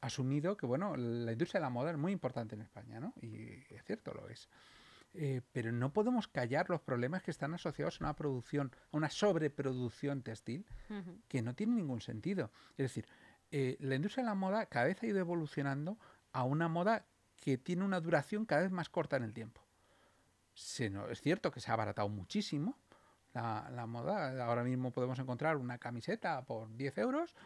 asumido 0.00 0.56
que, 0.56 0.66
bueno, 0.66 0.96
la 0.96 1.30
industria 1.30 1.60
de 1.60 1.66
la 1.66 1.70
moda 1.70 1.92
es 1.92 1.98
muy 1.98 2.10
importante 2.10 2.56
en 2.56 2.62
España, 2.62 2.98
¿no? 2.98 3.14
Y 3.22 3.62
es 3.72 3.84
cierto, 3.84 4.12
lo 4.12 4.28
es. 4.28 4.48
Eh, 5.16 5.42
pero 5.52 5.70
no 5.70 5.92
podemos 5.92 6.26
callar 6.26 6.68
los 6.68 6.80
problemas 6.80 7.22
que 7.22 7.30
están 7.30 7.54
asociados 7.54 8.00
a 8.00 8.04
una 8.04 8.16
producción, 8.16 8.72
a 8.92 8.96
una 8.96 9.10
sobreproducción 9.10 10.22
textil, 10.22 10.66
que 11.28 11.40
no 11.40 11.54
tiene 11.54 11.74
ningún 11.74 12.00
sentido. 12.00 12.50
Es 12.72 12.84
decir, 12.86 13.06
eh, 13.52 13.76
la 13.78 13.94
industria 13.94 14.24
de 14.24 14.30
la 14.30 14.34
moda 14.34 14.66
cada 14.66 14.86
vez 14.86 15.00
ha 15.02 15.06
ido 15.06 15.20
evolucionando 15.20 15.98
a 16.32 16.42
una 16.42 16.66
moda 16.66 17.06
que 17.36 17.58
tiene 17.58 17.84
una 17.84 18.00
duración 18.00 18.44
cada 18.44 18.62
vez 18.62 18.72
más 18.72 18.88
corta 18.88 19.16
en 19.16 19.22
el 19.22 19.32
tiempo. 19.32 19.60
es 20.54 21.20
cierto 21.20 21.52
que 21.52 21.60
se 21.60 21.70
ha 21.70 21.74
abaratado 21.74 22.08
muchísimo 22.08 22.76
la, 23.34 23.70
la, 23.70 23.86
moda. 23.86 24.44
Ahora 24.44 24.64
mismo 24.64 24.90
podemos 24.90 25.18
encontrar 25.20 25.56
una 25.56 25.78
camiseta 25.78 26.42
por 26.44 26.74
10 26.76 26.98
euros 26.98 27.36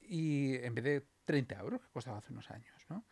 y 0.00 0.56
en 0.56 0.74
vez 0.74 0.84
de 0.84 1.06
30 1.24 1.58
euros 1.58 1.80
que 1.80 1.88
costaba 1.88 2.18
hace 2.18 2.32
unos 2.32 2.50
años. 2.50 2.86
¿no? 2.88 3.04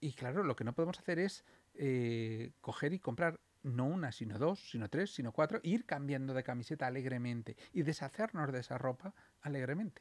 Y 0.00 0.12
claro, 0.14 0.42
lo 0.42 0.56
que 0.56 0.64
no 0.64 0.74
podemos 0.74 0.98
hacer 0.98 1.18
es 1.18 1.44
eh, 1.84 2.52
coger 2.60 2.92
y 2.92 3.00
comprar 3.00 3.40
no 3.64 3.86
una, 3.86 4.12
sino 4.12 4.38
dos, 4.38 4.70
sino 4.70 4.88
tres, 4.88 5.12
sino 5.12 5.32
cuatro, 5.32 5.58
e 5.64 5.70
ir 5.70 5.84
cambiando 5.84 6.32
de 6.32 6.44
camiseta 6.44 6.86
alegremente 6.86 7.56
y 7.72 7.82
deshacernos 7.82 8.52
de 8.52 8.60
esa 8.60 8.78
ropa 8.78 9.12
alegremente. 9.40 10.00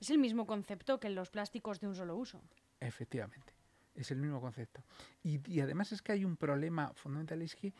Es 0.00 0.10
el 0.10 0.18
mismo 0.18 0.44
concepto 0.44 0.98
que 0.98 1.08
los 1.08 1.30
plásticos 1.30 1.78
de 1.78 1.86
un 1.86 1.94
solo 1.94 2.16
uso. 2.16 2.42
Efectivamente, 2.80 3.54
es 3.94 4.10
el 4.10 4.18
mismo 4.18 4.40
concepto. 4.40 4.82
Y, 5.22 5.40
y 5.48 5.60
además 5.60 5.92
es 5.92 6.02
que 6.02 6.10
hay 6.10 6.24
un 6.24 6.36
problema 6.36 6.92
fundamental, 6.94 7.42
es 7.42 7.54
que 7.54 7.74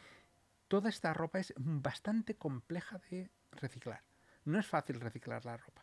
toda 0.69 0.88
esta 0.88 1.12
ropa 1.12 1.40
es 1.40 1.52
bastante 1.57 2.37
compleja 2.37 3.00
de 3.11 3.30
reciclar. 3.50 4.04
No 4.45 4.61
es 4.61 4.66
fácil 4.69 5.00
reciclar 5.00 5.45
la 5.45 5.57
ropa. 5.57 5.83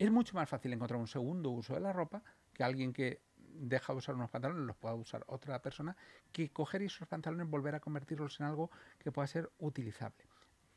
Es 0.00 0.10
mucho 0.10 0.34
más 0.34 0.48
fácil 0.48 0.72
encontrar 0.72 0.98
un 0.98 1.06
segundo 1.06 1.50
uso 1.50 1.74
de 1.74 1.80
la 1.80 1.92
ropa 1.92 2.24
que 2.52 2.64
alguien 2.64 2.92
que 2.92 3.22
deja 3.54 3.92
de 3.92 3.98
usar 3.98 4.14
unos 4.14 4.30
pantalones, 4.30 4.66
los 4.66 4.76
pueda 4.76 4.94
usar 4.94 5.24
otra 5.26 5.62
persona, 5.62 5.96
que 6.32 6.50
coger 6.50 6.82
esos 6.82 7.08
pantalones, 7.08 7.48
volver 7.48 7.74
a 7.74 7.80
convertirlos 7.80 8.38
en 8.40 8.46
algo 8.46 8.70
que 8.98 9.10
pueda 9.12 9.26
ser 9.26 9.50
utilizable. 9.58 10.26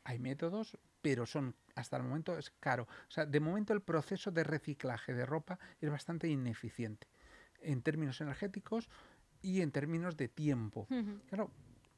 Hay 0.03 0.19
métodos, 0.19 0.77
pero 1.01 1.25
son, 1.25 1.53
hasta 1.75 1.97
el 1.97 2.03
momento, 2.03 2.37
es 2.37 2.51
caro. 2.59 2.83
O 2.83 3.11
sea, 3.11 3.25
de 3.25 3.39
momento 3.39 3.73
el 3.73 3.81
proceso 3.81 4.31
de 4.31 4.43
reciclaje 4.43 5.13
de 5.13 5.25
ropa 5.25 5.59
es 5.81 5.89
bastante 5.89 6.29
ineficiente. 6.29 7.07
en 7.61 7.81
términos 7.81 8.21
energéticos 8.21 8.89
y 9.41 9.61
en 9.61 9.71
términos 9.71 10.17
de 10.17 10.27
tiempo. 10.27 10.87
Claro, 11.27 11.51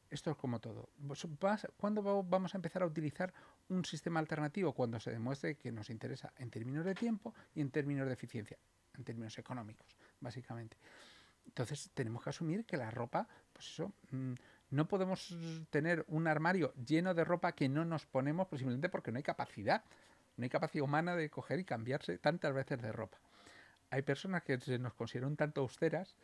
esto 0.09 0.31
es 0.31 0.37
como 0.37 0.59
todo. 0.59 0.89
¿Cuándo 1.77 2.23
vamos 2.23 2.53
a 2.53 2.57
empezar 2.57 2.83
a 2.83 2.85
utilizar 2.85 3.33
un 3.69 3.85
sistema 3.85 4.19
alternativo? 4.19 4.73
Cuando 4.73 4.99
se 4.99 5.11
demuestre 5.11 5.55
que 5.55 5.71
nos 5.71 5.89
interesa 5.89 6.33
en 6.37 6.49
términos 6.49 6.85
de 6.85 6.95
tiempo 6.95 7.33
y 7.53 7.61
en 7.61 7.71
términos 7.71 8.07
de 8.07 8.13
eficiencia, 8.13 8.57
en 8.95 9.03
términos 9.03 9.37
económicos, 9.37 9.95
básicamente. 10.19 10.77
Entonces 11.45 11.89
tenemos 11.93 12.23
que 12.23 12.29
asumir 12.29 12.65
que 12.65 12.77
la 12.77 12.91
ropa, 12.91 13.27
pues 13.53 13.67
eso, 13.69 13.91
mm, 14.11 14.33
no 14.71 14.87
podemos 14.87 15.35
tener 15.71 16.05
un 16.07 16.27
armario 16.27 16.73
lleno 16.75 17.13
de 17.13 17.23
ropa 17.23 17.53
que 17.53 17.67
no 17.67 17.85
nos 17.85 18.05
ponemos 18.05 18.47
simplemente 18.49 18.89
porque 18.89 19.11
no 19.11 19.17
hay 19.17 19.23
capacidad. 19.23 19.83
No 20.37 20.43
hay 20.43 20.49
capacidad 20.49 20.85
humana 20.85 21.15
de 21.15 21.29
coger 21.29 21.59
y 21.59 21.65
cambiarse 21.65 22.17
tantas 22.17 22.53
veces 22.53 22.81
de 22.81 22.91
ropa. 22.91 23.17
Hay 23.89 24.03
personas 24.03 24.43
que 24.43 24.59
se 24.59 24.77
nos 24.77 24.93
consideran 24.93 25.35
tanto 25.35 25.61
austeras 25.61 26.15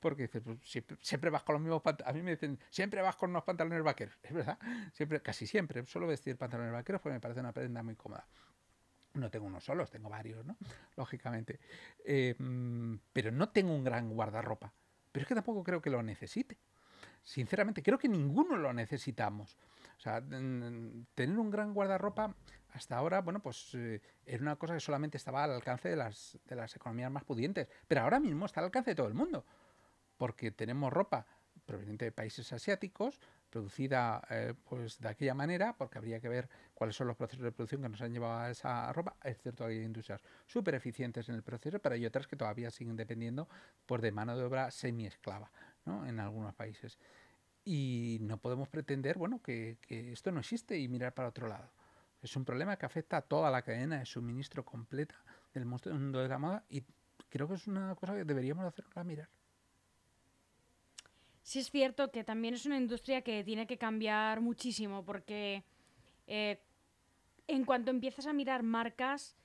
porque 0.00 0.22
dices, 0.22 0.42
pues, 0.42 0.58
siempre, 1.02 1.30
vas 1.30 1.42
con 1.42 1.54
los 1.54 1.62
mismos 1.62 1.82
pantalones. 1.82 2.14
A 2.14 2.16
mí 2.16 2.22
me 2.22 2.30
dicen, 2.32 2.58
siempre 2.70 3.02
vas 3.02 3.16
con 3.16 3.30
unos 3.30 3.44
pantalones 3.44 3.82
vaqueros. 3.82 4.18
Es 4.22 4.32
verdad, 4.32 4.58
siempre, 4.92 5.20
casi 5.20 5.46
siempre. 5.46 5.84
Suelo 5.86 6.06
vestir 6.06 6.36
pantalones 6.38 6.72
vaqueros 6.72 7.02
porque 7.02 7.14
me 7.14 7.20
parece 7.20 7.40
una 7.40 7.52
prenda 7.52 7.82
muy 7.82 7.96
cómoda. 7.96 8.26
No 9.14 9.30
tengo 9.30 9.46
unos 9.46 9.64
solos, 9.64 9.90
tengo 9.90 10.08
varios, 10.08 10.44
¿no? 10.44 10.56
Lógicamente. 10.96 11.60
Mm, 12.38 12.96
pero 13.12 13.32
no 13.32 13.48
tengo 13.50 13.74
un 13.74 13.84
gran 13.84 14.10
guardarropa. 14.10 14.72
Pero 15.12 15.22
es 15.22 15.28
que 15.28 15.34
tampoco 15.34 15.64
creo 15.64 15.80
que 15.82 15.90
lo 15.90 16.02
necesite. 16.02 16.58
Sinceramente, 17.22 17.82
creo 17.82 17.98
que 17.98 18.08
ninguno 18.08 18.56
lo 18.56 18.72
necesitamos. 18.72 19.58
O 19.98 20.00
sea, 20.00 20.20
tener 20.22 21.38
un 21.38 21.50
gran 21.50 21.74
guardarropa 21.74 22.34
hasta 22.72 22.96
ahora, 22.96 23.20
bueno, 23.20 23.40
pues 23.40 23.74
eh, 23.74 24.00
era 24.24 24.42
una 24.42 24.56
cosa 24.56 24.74
que 24.74 24.80
solamente 24.80 25.16
estaba 25.16 25.44
al 25.44 25.52
alcance 25.52 25.88
de 25.88 25.96
las, 25.96 26.38
de 26.46 26.56
las 26.56 26.74
economías 26.76 27.10
más 27.10 27.24
pudientes. 27.24 27.68
Pero 27.86 28.02
ahora 28.02 28.20
mismo 28.20 28.46
está 28.46 28.60
al 28.60 28.66
alcance 28.66 28.92
de 28.92 28.94
todo 28.94 29.08
el 29.08 29.14
mundo. 29.14 29.44
Porque 30.16 30.50
tenemos 30.50 30.92
ropa 30.92 31.26
proveniente 31.66 32.06
de 32.06 32.12
países 32.12 32.52
asiáticos, 32.52 33.20
producida 33.50 34.22
eh, 34.30 34.54
pues 34.68 34.98
de 35.00 35.08
aquella 35.08 35.34
manera, 35.34 35.76
porque 35.76 35.98
habría 35.98 36.20
que 36.20 36.28
ver 36.28 36.48
cuáles 36.72 36.96
son 36.96 37.08
los 37.08 37.16
procesos 37.16 37.44
de 37.44 37.52
producción 37.52 37.82
que 37.82 37.88
nos 37.88 38.00
han 38.00 38.12
llevado 38.12 38.38
a 38.38 38.50
esa 38.50 38.92
ropa. 38.92 39.16
Es 39.22 39.38
cierto, 39.42 39.66
hay 39.66 39.82
industrias 39.82 40.22
súper 40.46 40.76
eficientes 40.76 41.28
en 41.28 41.34
el 41.34 41.42
proceso, 41.42 41.78
pero 41.80 41.94
hay 41.94 42.06
otras 42.06 42.26
que 42.26 42.36
todavía 42.36 42.70
siguen 42.70 42.96
dependiendo 42.96 43.48
pues, 43.86 44.00
de 44.00 44.12
mano 44.12 44.36
de 44.36 44.44
obra 44.44 44.70
semi-esclava 44.70 45.50
¿no? 45.84 46.06
en 46.06 46.20
algunos 46.20 46.54
países. 46.54 46.98
Y 47.64 48.18
no 48.22 48.38
podemos 48.38 48.68
pretender 48.68 49.18
bueno, 49.18 49.42
que, 49.42 49.78
que 49.82 50.12
esto 50.12 50.32
no 50.32 50.40
existe 50.40 50.78
y 50.78 50.88
mirar 50.88 51.12
para 51.12 51.28
otro 51.28 51.46
lado. 51.46 51.70
Es 52.22 52.36
un 52.36 52.44
problema 52.44 52.76
que 52.76 52.86
afecta 52.86 53.18
a 53.18 53.22
toda 53.22 53.50
la 53.50 53.62
cadena 53.62 53.98
de 53.98 54.06
suministro 54.06 54.64
completa 54.64 55.16
del 55.54 55.64
mundo 55.66 56.20
de 56.20 56.28
la 56.28 56.38
moda 56.38 56.64
y 56.68 56.84
creo 57.28 57.48
que 57.48 57.54
es 57.54 57.66
una 57.66 57.94
cosa 57.94 58.14
que 58.14 58.24
deberíamos 58.24 58.64
hacerla 58.64 59.04
mirar. 59.04 59.28
Sí 61.42 61.60
es 61.60 61.70
cierto 61.70 62.10
que 62.10 62.24
también 62.24 62.54
es 62.54 62.66
una 62.66 62.76
industria 62.76 63.22
que 63.22 63.42
tiene 63.44 63.66
que 63.66 63.78
cambiar 63.78 64.40
muchísimo 64.40 65.04
porque 65.04 65.64
eh, 66.26 66.60
en 67.46 67.64
cuanto 67.64 67.90
empiezas 67.90 68.26
a 68.26 68.32
mirar 68.32 68.62
marcas 68.62 69.36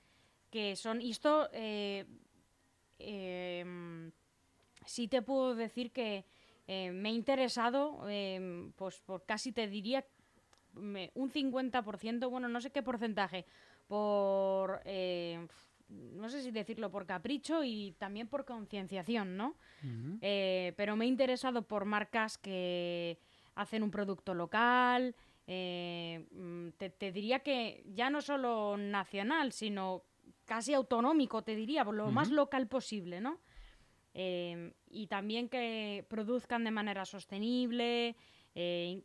que 0.50 0.76
son... 0.76 1.00
Y 1.00 1.10
esto 1.10 1.48
eh, 1.52 2.04
em, 2.98 4.12
sí 4.84 5.08
te 5.08 5.22
puedo 5.22 5.54
decir 5.54 5.90
que 5.90 6.24
eh, 6.68 6.90
me 6.92 7.10
he 7.10 7.12
interesado, 7.12 8.08
em, 8.08 8.72
pues 8.72 9.00
por 9.00 9.24
casi 9.24 9.52
te 9.52 9.66
diría 9.66 10.04
un 10.74 11.30
50%, 11.30 12.28
bueno, 12.28 12.48
no 12.48 12.60
sé 12.60 12.70
qué 12.70 12.82
porcentaje, 12.82 13.46
por 13.88 14.82
no 15.88 16.28
sé 16.28 16.42
si 16.42 16.50
decirlo 16.50 16.90
por 16.90 17.06
capricho 17.06 17.62
y 17.62 17.94
también 17.98 18.28
por 18.28 18.44
concienciación, 18.44 19.36
¿no? 19.36 19.56
Eh, 20.20 20.72
pero 20.76 20.96
me 20.96 21.04
he 21.04 21.08
interesado 21.08 21.62
por 21.62 21.84
marcas 21.84 22.38
que 22.38 23.18
hacen 23.54 23.82
un 23.82 23.90
producto 23.90 24.34
local. 24.34 25.14
Eh, 25.46 26.26
mm, 26.32 26.70
te, 26.70 27.12
diría 27.12 27.40
que 27.40 27.84
ya 27.94 28.10
no 28.10 28.20
solo 28.20 28.76
nacional, 28.76 29.52
sino 29.52 30.02
casi 30.44 30.74
autonómico, 30.74 31.42
te 31.42 31.54
diría, 31.54 31.84
lo 31.84 32.10
más 32.10 32.30
local 32.30 32.66
posible, 32.66 33.20
¿no? 33.20 33.40
Eh, 34.14 34.74
y 34.88 35.06
también 35.06 35.48
que 35.48 36.04
produzcan 36.08 36.64
de 36.64 36.70
manera 36.70 37.04
sostenible, 37.04 38.16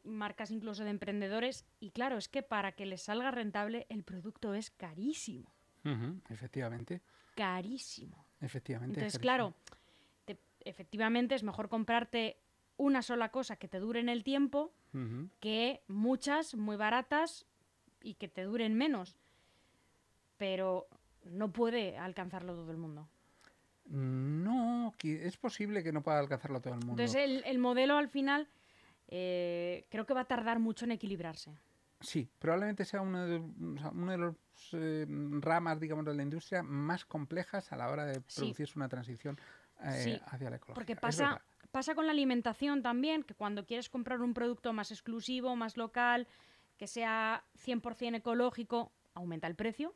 marcas 0.04 0.50
incluso 0.50 0.84
de 0.84 0.90
emprendedores. 0.90 1.66
Y 1.80 1.92
claro, 1.92 2.18
es 2.18 2.28
que 2.28 2.42
para 2.42 2.72
que 2.72 2.86
les 2.86 3.04
salga 3.04 3.30
rentable 3.30 3.86
el 3.90 4.04
producto 4.04 4.56
es 4.56 4.72
carísimo 4.72 5.54
efectivamente. 6.30 7.02
Carísimo. 7.36 8.26
Efectivamente. 8.40 9.00
Entonces, 9.00 9.20
claro, 9.20 9.54
efectivamente 10.60 11.36
es 11.36 11.44
mejor 11.44 11.70
comprarte 11.70 12.38
una 12.78 13.02
sola 13.02 13.30
cosa 13.30 13.56
que 13.56 13.68
te 13.68 13.80
dure 13.80 14.00
en 14.00 14.10
el 14.10 14.24
tiempo 14.24 14.74
que 15.40 15.82
muchas 15.88 16.56
muy 16.56 16.76
baratas 16.76 17.46
y 18.04 18.16
que 18.16 18.28
te 18.28 18.44
duren 18.44 18.76
menos. 18.76 19.16
Pero 20.38 20.88
no 21.24 21.54
puede 21.54 21.98
alcanzarlo 21.98 22.54
todo 22.54 22.72
el 22.72 22.78
mundo. 22.78 23.08
No, 23.86 24.94
es 25.02 25.38
posible 25.38 25.84
que 25.84 25.92
no 25.92 26.02
pueda 26.02 26.20
alcanzarlo 26.20 26.60
todo 26.60 26.74
el 26.74 26.80
mundo. 26.80 27.02
Entonces 27.02 27.44
el, 27.46 27.58
modelo 27.60 27.98
al 27.98 28.10
final 28.10 28.48
eh, 29.08 29.86
creo 29.90 30.06
que 30.06 30.14
va 30.14 30.22
a 30.22 30.26
tardar 30.26 30.60
mucho 30.60 30.86
en 30.86 30.92
equilibrarse. 30.92 31.52
Sí, 32.02 32.30
probablemente 32.40 32.86
sea 32.86 33.02
uno 33.02 33.26
de, 33.26 33.38
uno 33.38 34.12
de 34.12 34.18
los 34.18 34.36
eh, 34.74 35.06
ramas, 35.40 35.80
digamos, 35.80 36.06
de 36.06 36.14
la 36.14 36.24
industria 36.24 36.64
más 36.64 37.06
complejas 37.06 37.72
a 37.72 37.78
la 37.78 37.90
hora 37.90 38.06
de 38.06 38.22
producirse 38.22 38.78
una 38.78 38.90
transición 38.90 39.40
eh, 39.84 40.20
hacia 40.26 40.50
la 40.50 40.58
ecología. 40.58 40.76
Porque 40.76 40.96
pasa, 40.96 41.42
pasa 41.72 41.96
con 41.96 42.06
la 42.06 42.12
alimentación 42.12 42.82
también, 42.82 43.24
que 43.24 43.34
cuando 43.34 43.66
quieres 43.66 43.90
comprar 43.90 44.22
un 44.22 44.34
producto 44.34 44.74
más 44.74 44.92
exclusivo, 44.92 45.56
más 45.56 45.78
local, 45.78 46.28
que 46.78 46.88
sea 46.88 47.44
100% 47.66 48.16
ecológico, 48.16 48.92
aumenta 49.14 49.48
el 49.48 49.56
precio, 49.56 49.96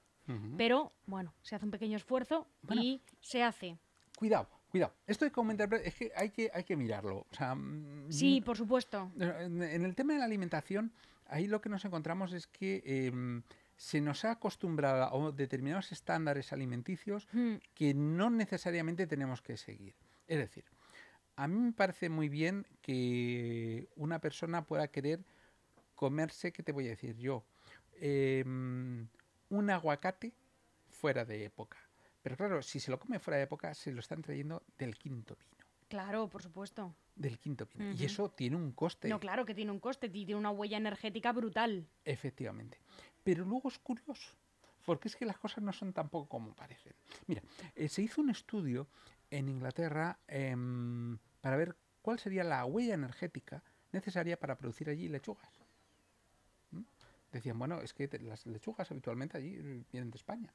pero 0.58 0.92
bueno, 1.06 1.36
se 1.44 1.56
hace 1.56 1.66
un 1.66 1.72
pequeño 1.72 1.98
esfuerzo 1.98 2.48
y 2.72 3.02
se 3.22 3.44
hace. 3.44 3.78
Cuidado, 4.18 4.50
cuidado. 4.70 4.96
Esto 5.06 5.26
hay 5.26 5.32
que 5.32 5.40
aumentar, 5.40 5.72
es 5.76 5.94
que 5.94 6.12
hay 6.16 6.32
que, 6.32 6.50
hay 6.52 6.64
que 6.64 6.76
mirarlo. 6.76 7.28
Mm, 7.56 8.10
sí, 8.10 8.42
por 8.42 8.58
supuesto. 8.58 9.12
En 9.20 9.62
el 9.62 9.96
tema 9.96 10.14
de 10.14 10.20
la 10.20 10.26
alimentación, 10.26 10.92
ahí 11.28 11.48
lo 11.48 11.62
que 11.62 11.70
nos 11.70 11.86
encontramos 11.86 12.34
es 12.34 12.48
que 12.48 12.84
em, 12.86 13.44
se 13.78 14.02
nos 14.02 14.26
ha 14.26 14.32
acostumbrado 14.32 15.04
a 15.04 15.32
determinados 15.32 15.92
estándares 15.92 16.54
alimenticios 16.54 17.28
hmm. 17.32 17.56
que 17.74 17.94
no 17.94 18.30
necesariamente 18.30 19.08
tenemos 19.08 19.42
que 19.42 19.58
seguir. 19.58 19.96
Es 20.28 20.38
decir, 20.38 20.66
a 21.36 21.48
mí 21.48 21.60
me 21.60 21.74
parece 21.74 22.10
muy 22.10 22.30
bien 22.30 22.66
que 22.82 23.90
una 23.96 24.20
persona 24.20 24.66
pueda 24.66 24.88
querer 24.88 25.24
comerse, 25.96 26.52
¿qué 26.52 26.64
te 26.64 26.72
voy 26.72 26.88
a 26.88 26.92
decir 26.92 27.18
yo? 27.18 27.46
Em, 28.00 29.08
un 29.50 29.70
aguacate 29.70 30.34
fuera 30.90 31.26
de 31.26 31.46
época. 31.46 31.78
Pero 32.22 32.38
claro, 32.38 32.62
si 32.62 32.80
se 32.80 32.92
lo 32.92 33.00
come 33.00 33.20
fuera 33.20 33.38
de 33.38 33.44
época, 33.44 33.74
se 33.74 33.92
lo 33.92 34.00
están 34.00 34.22
trayendo 34.22 34.64
del 34.78 34.98
quinto 34.98 35.36
vino. 35.36 35.66
Claro, 35.88 36.28
por 36.28 36.42
supuesto. 36.42 36.96
Del 37.16 37.40
quinto 37.40 37.66
vino. 37.66 37.94
Y 37.94 38.04
eso 38.04 38.30
tiene 38.30 38.58
un 38.58 38.74
coste. 38.74 39.08
No, 39.08 39.20
claro 39.20 39.46
que 39.46 39.56
tiene 39.56 39.72
un 39.72 39.80
coste, 39.80 40.10
tiene 40.10 40.36
una 40.36 40.52
huella 40.52 40.78
energética 40.78 41.32
brutal. 41.32 41.88
Efectivamente. 42.04 42.80
Pero 43.24 43.46
luego 43.46 43.70
es 43.70 43.80
curioso, 43.80 44.36
porque 44.86 45.08
es 45.08 45.16
que 45.16 45.26
las 45.26 45.38
cosas 45.38 45.64
no 45.64 45.72
son 45.72 45.94
tampoco 45.94 46.28
como 46.28 46.54
parecen. 46.54 46.94
Mira, 47.28 47.42
eh, 47.74 47.88
se 47.88 48.02
hizo 48.02 48.22
un 48.22 48.30
estudio 48.30 48.88
en 49.32 49.48
Inglaterra 49.48 50.20
em, 50.28 51.18
para 51.42 51.56
ver 51.56 51.78
cuál 52.02 52.20
sería 52.20 52.44
la 52.44 52.66
huella 52.66 52.94
energética 52.94 53.64
necesaria 53.92 54.38
para 54.38 54.58
producir 54.58 54.90
allí 54.90 55.08
lechugas. 55.08 55.50
¿Mm? 56.72 56.82
Decían, 57.32 57.58
bueno, 57.58 57.82
es 57.82 57.94
que 57.94 58.08
las 58.20 58.46
lechugas 58.46 58.92
habitualmente 58.92 59.38
allí 59.38 59.58
vienen 59.92 60.12
de 60.12 60.18
España. 60.18 60.54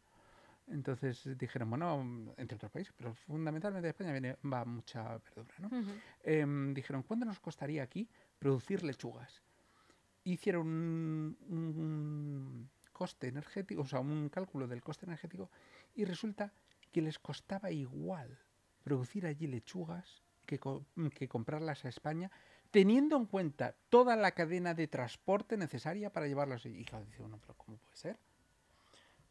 Entonces 0.70 1.28
dijeron, 1.36 1.70
bueno, 1.70 2.34
entre 2.36 2.56
otros 2.56 2.70
países, 2.70 2.94
pero 2.96 3.14
fundamentalmente 3.14 3.86
de 3.86 3.90
España 3.90 4.12
viene, 4.12 4.36
va 4.44 4.64
mucha 4.64 5.18
verdura, 5.18 5.54
¿no? 5.58 5.70
Em, 6.22 6.72
dijeron, 6.72 7.02
¿cuánto 7.02 7.26
nos 7.26 7.40
costaría 7.40 7.82
aquí 7.82 8.08
producir 8.38 8.82
lechugas? 8.84 9.42
hicieron 10.24 10.66
un, 11.48 12.70
coste 12.92 13.28
energético, 13.28 13.82
o 13.82 13.86
sea, 13.86 14.00
un 14.00 14.28
cálculo 14.28 14.66
del 14.66 14.82
coste 14.82 15.06
energético 15.06 15.50
y 15.94 16.04
resulta 16.04 16.52
que 16.92 17.00
les 17.00 17.18
costaba 17.18 17.70
igual 17.70 18.38
producir 18.82 19.26
allí 19.26 19.46
lechugas 19.46 20.22
que, 20.44 20.60
que 21.14 21.28
comprarlas 21.28 21.84
a 21.84 21.88
España, 21.88 22.30
teniendo 22.70 23.16
en 23.16 23.24
cuenta 23.24 23.74
toda 23.88 24.16
la 24.16 24.32
cadena 24.32 24.74
de 24.74 24.86
transporte 24.86 25.56
necesaria 25.56 26.12
para 26.12 26.26
llevarlas 26.26 26.66
allí. 26.66 26.80
Y 26.80 26.84
claro, 26.84 27.06
dice 27.06 27.22
uno, 27.22 27.38
pero 27.40 27.54
¿cómo 27.54 27.78
puede 27.78 27.96
ser? 27.96 28.18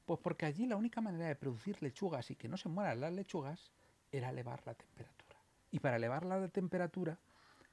Pues 0.10 0.22
porque 0.22 0.48
allí 0.48 0.66
la 0.66 0.76
única 0.76 1.02
manera 1.02 1.28
de 1.28 1.36
producir 1.36 1.84
lechugas 1.84 2.32
y 2.32 2.36
que 2.36 2.48
no 2.48 2.58
se 2.58 2.68
mueran 2.68 3.00
las 3.00 3.14
lechugas 3.14 3.72
era 4.12 4.32
elevar 4.32 4.60
la 4.66 4.74
temperatura. 4.74 5.38
Y 5.70 5.78
para 5.82 5.98
elevar 5.98 6.26
la 6.26 6.48
temperatura, 6.48 7.20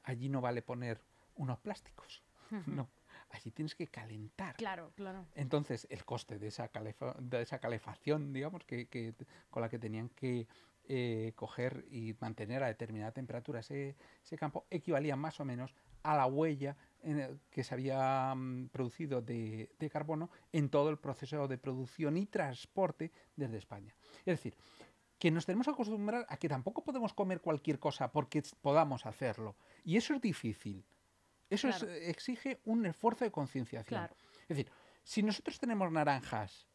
allí 0.02 0.28
no 0.28 0.42
vale 0.42 0.60
poner 0.60 1.00
unos 1.36 1.58
plásticos. 1.60 2.22
No, 2.66 2.90
allí 3.30 3.52
tienes 3.52 3.74
que 3.74 3.86
calentar. 3.86 4.54
Claro, 4.56 4.92
claro. 4.96 5.24
Entonces, 5.34 5.86
el 5.88 6.04
coste 6.04 6.38
de 6.38 6.48
esa, 6.48 6.70
de 7.20 7.40
esa 7.40 7.58
calefacción, 7.58 8.34
digamos, 8.34 8.64
que, 8.64 9.14
con 9.48 9.62
la 9.62 9.70
que 9.70 9.78
tenían 9.78 10.10
que 10.10 10.46
eh, 10.88 11.32
coger 11.36 11.86
y 11.90 12.16
mantener 12.20 12.62
a 12.62 12.66
determinada 12.66 13.12
temperatura 13.12 13.60
ese, 13.60 13.96
campo 14.38 14.66
equivalía 14.68 15.16
más 15.16 15.40
o 15.40 15.46
menos 15.46 15.74
a 16.02 16.14
la 16.14 16.26
huella 16.26 16.76
que 17.50 17.62
se 17.62 17.74
había 17.74 18.34
mm, 18.34 18.68
producido 18.68 19.22
de, 19.22 19.70
carbono 19.90 20.30
en 20.52 20.68
todo 20.68 20.90
el 20.90 20.98
proceso 20.98 21.46
de 21.46 21.58
producción 21.58 22.16
y 22.16 22.26
transporte 22.26 23.12
desde 23.36 23.58
España. 23.58 23.94
Es 24.20 24.38
decir, 24.38 24.56
que 25.18 25.30
nos 25.30 25.46
tenemos 25.46 25.66
que 25.66 25.72
acostumbrar 25.72 26.26
a 26.28 26.36
que 26.36 26.48
tampoco 26.48 26.82
podemos 26.84 27.14
comer 27.14 27.40
cualquier 27.40 27.78
cosa 27.78 28.10
porque 28.10 28.42
podamos 28.60 29.06
hacerlo. 29.06 29.56
Y 29.84 29.96
eso 29.96 30.14
es 30.14 30.20
difícil. 30.20 30.84
Eso 31.48 31.68
exige 31.86 32.60
un 32.64 32.86
esfuerzo 32.86 33.24
de 33.24 33.30
concienciación. 33.30 34.08
Es 34.42 34.48
decir, 34.48 34.70
si 35.04 35.22
nosotros 35.22 35.58
tenemos 35.60 35.90
naranjas 35.92 36.66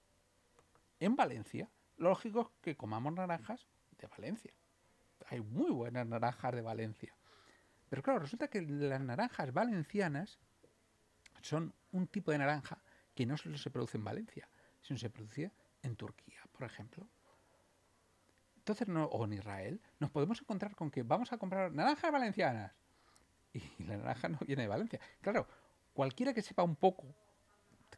en 0.99 1.15
Valencia, 1.15 1.69
lo 1.97 2.09
lógico 2.09 2.41
es 2.41 2.47
que 2.61 2.77
comamos 2.77 3.13
naranjas 3.13 3.67
de 3.97 4.07
Valencia. 4.07 4.53
Hay 5.27 5.41
muy 5.41 5.71
buenas 5.71 6.07
naranjas 6.07 6.55
de 6.55 6.61
Valencia. 6.61 7.15
Pero 7.91 8.03
claro, 8.03 8.19
resulta 8.19 8.47
que 8.47 8.61
las 8.61 9.01
naranjas 9.01 9.51
valencianas 9.51 10.39
son 11.41 11.73
un 11.91 12.07
tipo 12.07 12.31
de 12.31 12.37
naranja 12.37 12.81
que 13.13 13.25
no 13.25 13.35
solo 13.35 13.57
se 13.57 13.69
produce 13.69 13.97
en 13.97 14.05
Valencia, 14.05 14.47
sino 14.81 14.97
se 14.97 15.09
produce 15.09 15.51
en 15.83 15.97
Turquía, 15.97 16.39
por 16.53 16.63
ejemplo. 16.63 17.05
Entonces, 18.55 18.87
o 18.87 19.25
en 19.25 19.33
Israel, 19.33 19.81
nos 19.99 20.09
podemos 20.09 20.39
encontrar 20.39 20.73
con 20.73 20.89
que 20.89 21.03
vamos 21.03 21.33
a 21.33 21.37
comprar 21.37 21.73
naranjas 21.73 22.13
valencianas. 22.13 22.71
Y 23.51 23.59
la 23.83 23.97
naranja 23.97 24.29
no 24.29 24.39
viene 24.47 24.61
de 24.61 24.69
Valencia. 24.69 25.01
Claro, 25.19 25.45
cualquiera 25.91 26.33
que 26.33 26.41
sepa 26.41 26.63
un 26.63 26.77
poco, 26.77 27.13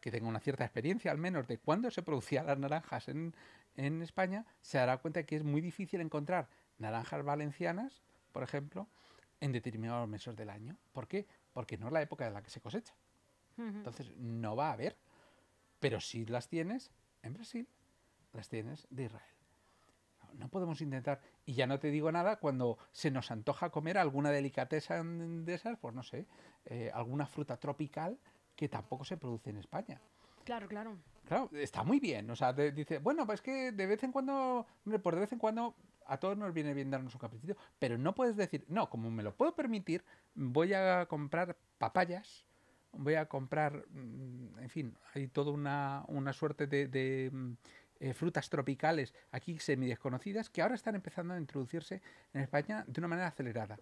que 0.02 0.10
tenga 0.10 0.28
una 0.28 0.40
cierta 0.40 0.64
experiencia 0.64 1.12
al 1.12 1.20
menos 1.20 1.48
de 1.48 1.60
cuándo 1.60 1.92
se 1.92 2.02
producían 2.02 2.48
las 2.48 2.58
naranjas 2.58 3.10
en, 3.10 3.36
en 3.76 4.02
España, 4.02 4.48
se 4.60 4.80
dará 4.80 4.98
cuenta 4.98 5.22
que 5.22 5.36
es 5.36 5.44
muy 5.44 5.62
difícil 5.62 6.02
encontrar 6.02 6.50
naranjas 6.80 7.24
valencianas, 7.24 8.02
por 8.32 8.42
ejemplo, 8.42 8.90
en 9.40 9.52
determinados 9.52 10.08
meses 10.08 10.36
del 10.36 10.50
año. 10.50 10.78
¿Por 10.92 11.08
qué? 11.08 11.28
Porque 11.52 11.78
no 11.78 11.88
es 11.88 11.94
la 11.94 12.02
época 12.02 12.28
en 12.28 12.34
la 12.34 12.42
que 12.42 12.50
se 12.50 12.62
cosecha. 12.62 12.94
Entonces 13.58 14.16
no 14.18 14.56
va 14.56 14.70
a 14.70 14.74
haber. 14.74 14.98
Pero 15.80 16.00
si 16.00 16.26
las 16.26 16.48
tienes 16.48 16.92
en 17.22 17.34
Brasil, 17.34 17.68
las 18.32 18.50
tienes 18.50 18.88
de 18.90 19.04
Israel. 19.06 19.34
No, 20.34 20.50
podemos 20.50 20.82
intentar, 20.82 21.22
y 21.46 21.54
ya 21.54 21.68
no 21.68 21.78
te 21.80 21.92
digo 21.92 22.12
nada, 22.12 22.38
cuando 22.38 22.80
se 22.92 23.12
nos 23.12 23.30
antoja 23.30 23.70
comer 23.70 24.00
alguna 24.00 24.32
delicatesa 24.32 25.04
de 25.04 25.54
esas, 25.54 25.78
pues 25.78 25.94
no 25.94 26.02
sé, 26.02 26.26
eh, 26.66 26.90
alguna 26.92 27.28
fruta 27.28 27.58
tropical 27.58 28.18
que 28.56 28.68
tampoco 28.68 29.06
se 29.06 29.18
produce 29.18 29.52
en 29.52 29.58
España. 29.58 30.02
Claro, 30.44 30.68
claro. 30.68 30.98
Claro, 31.26 31.50
está 31.54 31.84
muy 31.84 32.00
bien. 32.00 32.30
O 32.30 32.36
sea, 32.36 32.52
dice, 32.54 32.98
bueno, 32.98 33.26
pues 33.26 33.42
que 33.42 33.72
de 33.72 33.86
vez 33.86 34.04
en 34.04 34.12
cuando, 34.12 34.66
hombre, 34.86 35.00
por 35.00 35.16
de 35.16 35.22
vez 35.22 35.32
en 35.32 35.40
cuando 35.40 35.76
a 36.08 36.18
todos 36.18 36.38
nos 36.38 36.54
viene 36.54 36.74
bien 36.74 36.92
darnos 36.92 37.14
un 37.14 37.20
caprichito, 37.20 37.58
pero 37.80 37.98
no 37.98 38.16
puedes 38.16 38.36
decir, 38.36 38.66
no, 38.68 38.90
como 38.90 39.12
me 39.12 39.24
lo 39.24 39.36
puedo 39.36 39.56
permitir, 39.56 40.04
voy 40.36 40.74
a 40.74 41.06
comprar 41.08 41.58
papayas, 41.78 42.46
voy 42.92 43.16
a 43.16 43.28
comprar, 43.28 43.86
mm, 43.90 44.60
en 44.60 44.70
fin, 44.70 44.98
hay 45.14 45.28
toda 45.28 45.52
una, 45.52 46.04
una 46.08 46.34
suerte 46.34 46.68
de, 46.68 47.30
mm, 47.32 47.52
eh, 48.00 48.14
frutas 48.14 48.50
tropicales 48.50 49.14
aquí 49.32 49.60
semi 49.60 49.88
desconocidas 49.88 50.50
que 50.50 50.62
ahora 50.62 50.76
están 50.76 50.96
empezando 50.96 51.34
a 51.34 51.38
introducirse 51.38 52.02
en 52.34 52.42
España 52.42 52.84
de 52.88 53.00
una 53.00 53.08
manera 53.08 53.28
acelerada. 53.28 53.80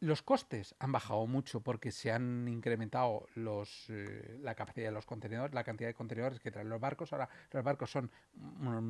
Los 0.00 0.22
costes 0.22 0.76
han 0.78 0.92
bajado 0.92 1.26
mucho 1.26 1.60
porque 1.60 1.90
se 1.90 2.12
han 2.12 2.46
incrementado 2.46 3.26
los, 3.34 3.86
eh, 3.88 4.38
la 4.40 4.54
capacidad 4.54 4.86
de 4.86 4.92
los 4.92 5.06
contenedores, 5.06 5.52
la 5.52 5.64
cantidad 5.64 5.88
de 5.88 5.94
contenedores 5.94 6.38
que 6.38 6.52
traen 6.52 6.68
los 6.68 6.80
barcos. 6.80 7.12
Ahora 7.12 7.28
los 7.50 7.64
barcos 7.64 7.90
son 7.90 8.10
unos 8.60 8.82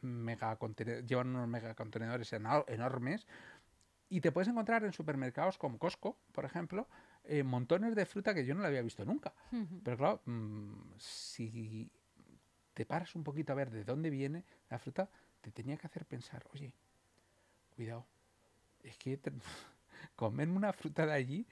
mega 0.00 0.58
llevan 1.06 1.28
unos 1.28 1.48
megacontenedores 1.48 2.32
enormes 2.32 3.26
y 4.08 4.20
te 4.20 4.32
puedes 4.32 4.48
encontrar 4.48 4.84
en 4.84 4.92
supermercados 4.92 5.58
como 5.58 5.78
Costco, 5.78 6.16
por 6.32 6.44
ejemplo, 6.44 6.88
eh, 7.24 7.42
montones 7.42 7.94
de 7.94 8.06
fruta 8.06 8.34
que 8.34 8.46
yo 8.46 8.54
no 8.54 8.62
la 8.62 8.68
había 8.68 8.82
visto 8.82 9.04
nunca. 9.04 9.34
Pero 9.82 9.96
claro, 9.96 10.20
mm, 10.24 10.92
si 10.98 11.90
te 12.74 12.86
paras 12.86 13.14
un 13.14 13.24
poquito 13.24 13.52
a 13.52 13.56
ver 13.56 13.70
de 13.70 13.84
dónde 13.84 14.10
viene 14.10 14.44
la 14.70 14.78
fruta, 14.78 15.10
te 15.40 15.50
tenía 15.50 15.76
que 15.76 15.86
hacer 15.86 16.04
pensar, 16.06 16.46
oye, 16.52 16.72
cuidado, 17.74 18.06
es 18.82 18.96
que 18.98 19.20
comerme 20.16 20.56
una 20.56 20.72
fruta 20.72 21.06
de 21.06 21.12
allí 21.12 21.46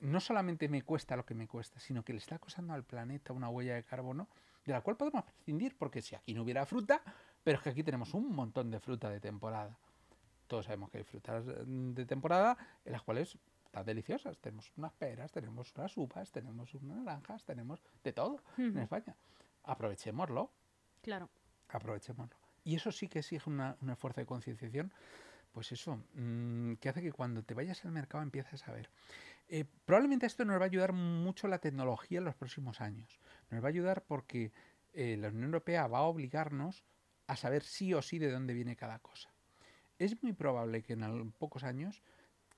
no 0.00 0.20
solamente 0.20 0.68
me 0.68 0.82
cuesta 0.82 1.16
lo 1.16 1.24
que 1.24 1.34
me 1.34 1.48
cuesta, 1.48 1.80
sino 1.80 2.04
que 2.04 2.12
le 2.12 2.18
está 2.18 2.38
causando 2.38 2.74
al 2.74 2.84
planeta 2.84 3.32
una 3.32 3.48
huella 3.48 3.74
de 3.74 3.84
carbono 3.84 4.28
de 4.64 4.72
la 4.72 4.80
cual 4.80 4.96
podemos 4.96 5.24
prescindir, 5.24 5.76
porque 5.76 6.02
si 6.02 6.14
aquí 6.14 6.34
no 6.34 6.42
hubiera 6.42 6.64
fruta, 6.66 7.02
pero 7.42 7.58
es 7.58 7.64
que 7.64 7.70
aquí 7.70 7.82
tenemos 7.82 8.14
un 8.14 8.34
montón 8.34 8.70
de 8.70 8.80
fruta 8.80 9.10
de 9.10 9.20
temporada. 9.20 9.78
Todos 10.46 10.66
sabemos 10.66 10.90
que 10.90 10.98
hay 10.98 11.04
frutas 11.04 11.44
de 11.46 12.06
temporada 12.06 12.56
en 12.84 12.92
las 12.92 13.02
cuales 13.02 13.38
están 13.64 13.84
deliciosas. 13.84 14.38
Tenemos 14.38 14.70
unas 14.76 14.92
peras, 14.92 15.32
tenemos 15.32 15.72
unas 15.76 15.96
uvas, 15.96 16.30
tenemos 16.30 16.72
unas 16.74 16.98
naranjas, 16.98 17.44
tenemos 17.44 17.82
de 18.02 18.12
todo 18.12 18.40
en 18.58 18.78
España. 18.78 19.16
Aprovechémoslo. 19.64 20.50
Claro. 21.02 21.28
Aprovechémoslo. 21.68 22.36
Y 22.62 22.76
eso 22.76 22.92
sí 22.92 23.08
que 23.08 23.18
exige 23.20 23.48
una, 23.48 23.76
un 23.80 23.90
esfuerzo 23.90 24.20
de 24.20 24.26
concienciación 24.26 24.92
pues 25.54 25.70
eso, 25.70 26.02
mm, 26.14 26.74
que 26.74 26.88
hace 26.88 27.00
que 27.00 27.12
cuando 27.12 27.44
te 27.44 27.54
vayas 27.54 27.84
al 27.84 27.92
mercado 27.92 28.22
empieces 28.24 28.66
a 28.66 28.72
ver. 28.72 28.90
Eh, 29.48 29.64
probablemente 29.84 30.26
esto 30.26 30.44
nos 30.44 30.58
va 30.58 30.62
a 30.62 30.66
ayudar 30.66 30.92
mucho 30.92 31.46
la 31.46 31.60
tecnología 31.60 32.18
en 32.18 32.24
los 32.24 32.34
próximos 32.34 32.80
años. 32.80 33.20
Nos 33.50 33.62
va 33.62 33.68
a 33.68 33.70
ayudar 33.70 34.02
porque 34.02 34.52
eh, 34.92 35.16
la 35.16 35.28
Unión 35.28 35.44
Europea 35.44 35.86
va 35.86 35.98
a 35.98 36.02
obligarnos 36.02 36.84
a 37.28 37.36
saber 37.36 37.62
sí 37.62 37.94
o 37.94 38.02
sí 38.02 38.18
de 38.18 38.32
dónde 38.32 38.52
viene 38.52 38.74
cada 38.74 38.98
cosa. 38.98 39.32
Es 39.98 40.20
muy 40.24 40.32
probable 40.32 40.82
que 40.82 40.94
en 40.94 41.32
pocos 41.32 41.62
años, 41.62 42.02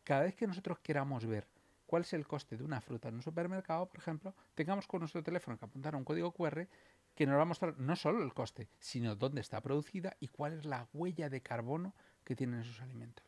cada 0.03 0.23
vez 0.23 0.35
que 0.35 0.47
nosotros 0.47 0.79
queramos 0.79 1.27
ver 1.27 1.47
cuál 1.85 2.03
es 2.03 2.15
el 2.15 2.27
coste 2.27 2.57
de 2.57 2.65
una 2.65 2.81
fruta 2.81 3.11
en 3.11 3.17
un 3.17 3.23
supermercado, 3.23 3.87
por 3.87 3.99
ejemplo, 3.99 4.35
tengamos 4.55 4.87
con 4.87 5.01
nuestro 5.01 5.23
teléfono 5.23 5.59
que 5.59 5.67
apuntar 5.67 5.95
a 5.95 5.99
un 5.99 6.05
código 6.05 6.33
QR 6.33 6.67
que 7.15 7.27
nos 7.27 7.37
va 7.37 7.43
a 7.43 7.47
mostrar 7.47 7.79
no 7.79 7.95
solo 7.95 8.23
el 8.23 8.33
coste, 8.33 8.69
sino 8.79 9.17
dónde 9.17 9.41
está 9.41 9.61
producida 9.61 10.17
y 10.19 10.29
cuál 10.29 10.55
es 10.55 10.65
la 10.65 10.89
huella 10.93 11.29
de 11.29 11.43
carbono 11.43 11.95
que 12.27 12.37
tienen 12.37 12.61
esos 12.61 12.83
alimentos. 12.83 13.25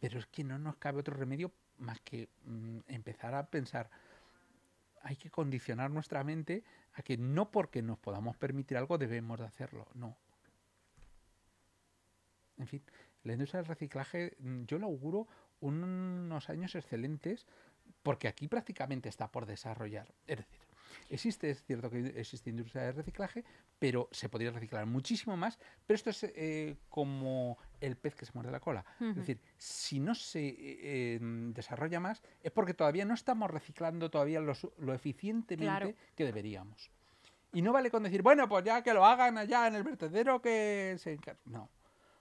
Pero 0.00 0.18
es 0.18 0.26
que 0.26 0.44
no 0.44 0.58
nos 0.58 0.76
cabe 0.76 1.00
otro 1.00 1.16
remedio 1.16 1.52
más 1.78 2.00
que 2.00 2.28
mm, 2.44 2.78
empezar 2.86 3.34
a 3.34 3.50
pensar, 3.50 3.90
hay 5.02 5.16
que 5.16 5.30
condicionar 5.30 5.90
nuestra 5.90 6.22
mente 6.24 6.62
a 6.94 7.02
que 7.02 7.18
no 7.18 7.50
porque 7.50 7.82
nos 7.82 7.98
podamos 7.98 8.36
permitir 8.36 8.78
algo 8.78 8.96
debemos 8.96 9.40
de 9.40 9.46
hacerlo, 9.46 9.88
no. 9.94 10.16
En 12.56 12.68
fin, 12.68 12.82
la 13.24 13.32
industria 13.32 13.60
del 13.60 13.68
reciclaje 13.68 14.36
mm, 14.38 14.62
yo 14.64 14.78
le 14.78 14.84
auguro 14.84 15.26
unos 15.60 16.48
años 16.48 16.76
excelentes 16.76 17.46
porque 18.02 18.28
aquí 18.28 18.46
prácticamente 18.46 19.08
está 19.08 19.32
por 19.32 19.46
desarrollar. 19.46 20.14
Es 20.26 20.38
decir, 20.38 20.64
Existe, 21.10 21.50
es 21.50 21.62
cierto 21.62 21.90
que 21.90 22.06
existe 22.16 22.50
industria 22.50 22.84
de 22.84 22.92
reciclaje, 22.92 23.44
pero 23.78 24.08
se 24.12 24.28
podría 24.28 24.50
reciclar 24.50 24.86
muchísimo 24.86 25.36
más, 25.36 25.58
pero 25.86 25.96
esto 25.96 26.10
es 26.10 26.24
eh, 26.24 26.76
como 26.88 27.58
el 27.80 27.96
pez 27.96 28.14
que 28.14 28.24
se 28.24 28.32
muerde 28.32 28.50
la 28.50 28.60
cola. 28.60 28.84
Es 29.00 29.16
decir, 29.16 29.40
si 29.56 30.00
no 30.00 30.14
se 30.14 30.46
eh, 30.46 31.14
em, 31.16 31.52
desarrolla 31.52 32.00
más, 32.00 32.22
es 32.42 32.52
porque 32.52 32.74
todavía 32.74 33.04
no 33.04 33.14
estamos 33.14 33.50
reciclando 33.50 34.10
todavía 34.10 34.40
lo 34.40 34.94
eficientemente 34.94 35.96
que 36.14 36.24
deberíamos. 36.24 36.90
Y 37.52 37.62
no 37.62 37.72
vale 37.72 37.90
con 37.90 38.02
decir, 38.02 38.22
bueno, 38.22 38.48
pues 38.48 38.64
ya 38.64 38.82
que 38.82 38.92
lo 38.92 39.04
hagan 39.04 39.38
allá 39.38 39.68
en 39.68 39.76
el 39.76 39.84
vertedero 39.84 40.42
que 40.42 40.96
se... 40.98 41.18
No. 41.44 41.70